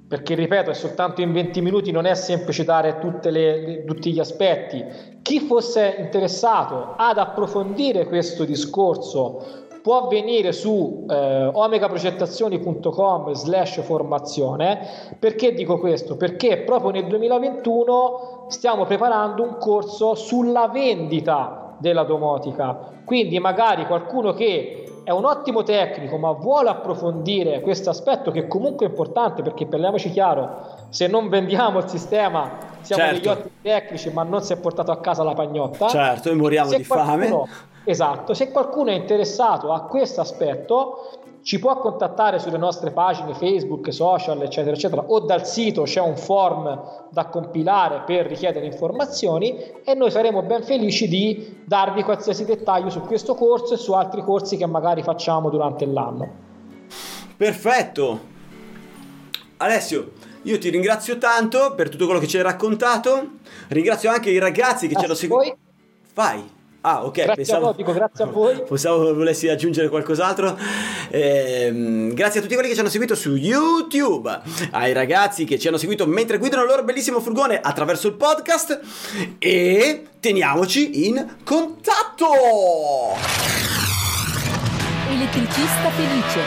perché 0.08 0.34
ripeto, 0.34 0.72
è 0.72 0.74
soltanto 0.74 1.22
in 1.22 1.32
20 1.32 1.62
minuti, 1.62 1.92
non 1.92 2.06
è 2.06 2.16
semplice 2.16 2.64
dare 2.64 3.00
le- 3.24 3.84
tutti 3.86 4.12
gli 4.12 4.20
aspetti, 4.20 4.84
chi 5.22 5.40
fosse 5.40 5.96
interessato 6.00 6.96
ad 6.98 7.18
approfondire 7.18 8.08
questo 8.08 8.44
discorso 8.44 9.70
può 9.82 10.08
venire 10.08 10.52
su 10.52 11.06
eh, 11.10 11.50
omegaprogettazioni.com 11.52 13.32
slash 13.34 13.82
formazione 13.82 15.16
perché 15.18 15.54
dico 15.54 15.80
questo? 15.80 16.18
perché 16.18 16.58
proprio 16.60 16.92
nel 16.92 17.08
2021 17.08 18.46
stiamo 18.50 18.86
preparando 18.86 19.44
un 19.44 19.58
corso 19.58 20.14
sulla 20.14 20.68
vendita 20.68 21.76
della 21.80 22.04
domotica. 22.04 23.00
Quindi 23.04 23.40
magari 23.40 23.86
qualcuno 23.88 24.34
che 24.34 24.81
è 25.04 25.12
un 25.12 25.26
ottimo 25.26 25.64
tecnico 25.64 26.18
ma 26.18 26.32
vuole 26.32 26.70
approfondire 26.70 27.60
questo 27.62 27.90
aspetto 27.90 28.32
che 28.32 28.48
comunque 28.48 28.86
è 28.86 28.90
importante 28.90 29.42
perché 29.42 29.66
parliamoci 29.66 30.12
chiaro, 30.12 30.50
se 30.90 31.08
non 31.08 31.28
vendiamo 31.30 31.80
il 31.80 31.88
sistema 31.88 32.52
siamo 32.82 33.04
Certo. 33.04 33.18
degli 33.20 33.28
ottimi 33.28 33.52
tecnici 33.62 34.12
ma 34.12 34.24
non 34.24 34.42
si 34.42 34.54
è 34.54 34.58
portato 34.58 34.92
a 34.92 35.00
casa 35.00 35.24
la 35.24 35.34
pagnotta. 35.34 35.88
Certo, 35.88 36.30
e 36.30 36.34
moriamo 36.36 36.70
Se 36.70 36.78
di 36.78 36.84
fame. 36.84 37.28
qualcuno- 37.28 37.48
Esatto, 37.84 38.36
se 38.36 38.52
qualcuno 38.52 38.92
è 38.92 38.94
interessato 38.94 39.74
a 39.74 39.82
questo 39.86 40.22
aspetto 40.22 41.10
ci 41.44 41.60
può 41.60 41.80
contattare 41.80 42.40
sulle 42.40 42.58
nostre 42.58 42.92
pagine 42.92 43.34
Facebook, 43.34 43.92
social, 43.92 44.42
eccetera, 44.42 44.76
eccetera, 44.76 45.04
o 45.08 45.22
dal 45.22 45.46
sito 45.46 45.84
c'è 45.84 46.00
un 46.00 46.16
form 46.16 47.08
da 47.10 47.26
compilare 47.26 48.04
per 48.06 48.28
richiedere 48.28 48.66
informazioni 48.66 49.58
e 49.84 49.94
noi 49.96 50.12
saremo 50.12 50.44
ben 50.44 50.64
felici 50.64 51.08
di 51.08 51.64
darvi 51.66 52.04
qualsiasi 52.04 52.46
dettaglio 52.46 52.90
su 52.90 53.02
questo 53.02 53.34
corso 53.36 53.74
e 53.74 53.78
su 53.78 53.94
altri 53.94 54.22
corsi 54.24 54.56
che 54.56 54.66
magari 54.66 55.02
facciamo 55.02 55.50
durante 55.50 55.86
l'anno. 55.86 56.30
Perfetto. 57.36 58.30
Alessio, 59.58 60.12
io 60.44 60.58
ti 60.58 60.70
ringrazio 60.70 61.18
tanto 61.18 61.74
per 61.76 61.90
tutto 61.90 62.06
quello 62.06 62.20
che 62.20 62.28
ci 62.28 62.38
hai 62.38 62.44
raccontato. 62.44 63.30
Ringrazio 63.70 64.10
anche 64.10 64.30
i 64.30 64.38
ragazzi 64.38 64.88
che 64.88 64.96
ci 64.96 65.06
hanno 65.06 65.14
Grazie 65.14 65.28
a 65.28 65.30
seguito. 65.30 65.58
Vai. 66.14 66.60
Ah, 66.82 67.06
ok. 67.06 67.24
Grazie 67.24 67.54
a 67.54 67.60
voi, 67.60 67.74
dico 67.76 67.94
grazie 67.94 68.24
a 68.24 68.28
voi. 68.28 68.62
Pensavo 68.68 69.14
volessi 69.14 69.48
aggiungere 69.48 69.88
qualcos'altro. 69.90 70.58
Ehm, 71.10 72.14
grazie 72.14 72.40
a 72.40 72.42
tutti 72.42 72.54
quelli 72.54 72.70
che 72.70 72.76
ci 72.76 72.82
hanno 72.82 72.90
seguito 72.90 73.14
su 73.16 73.36
YouTube, 73.36 74.42
ai 74.72 74.94
ragazzi 74.94 75.46
che 75.46 75.60
ci 75.60 75.68
hanno 75.68 75.78
seguito 75.78 76.08
mentre 76.08 76.40
guidano 76.40 76.64
il 76.64 76.70
loro 76.70 76.84
bellissimo 76.84 77.20
furgone 77.20 77.60
attraverso 77.60 78.08
il 78.08 78.14
podcast 78.14 78.80
e 79.38 80.08
teniamoci 80.20 81.08
in 81.08 81.36
contatto. 81.44 82.26
Elettricista 85.10 85.90
felice. 85.92 86.40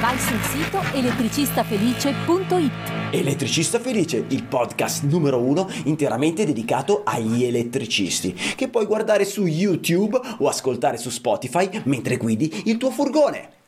Vai 0.00 0.18
sul 0.18 0.40
sito 0.42 0.82
elettricistafelice.it. 0.92 2.99
Elettricista 3.12 3.80
Felice, 3.80 4.24
il 4.28 4.44
podcast 4.44 5.02
numero 5.02 5.40
uno 5.40 5.68
interamente 5.86 6.46
dedicato 6.46 7.02
agli 7.04 7.42
elettricisti, 7.42 8.32
che 8.32 8.68
puoi 8.68 8.86
guardare 8.86 9.24
su 9.24 9.46
YouTube 9.46 10.20
o 10.38 10.46
ascoltare 10.46 10.96
su 10.96 11.10
Spotify 11.10 11.82
mentre 11.86 12.16
guidi 12.16 12.62
il 12.66 12.76
tuo 12.76 12.92
furgone. 12.92 13.59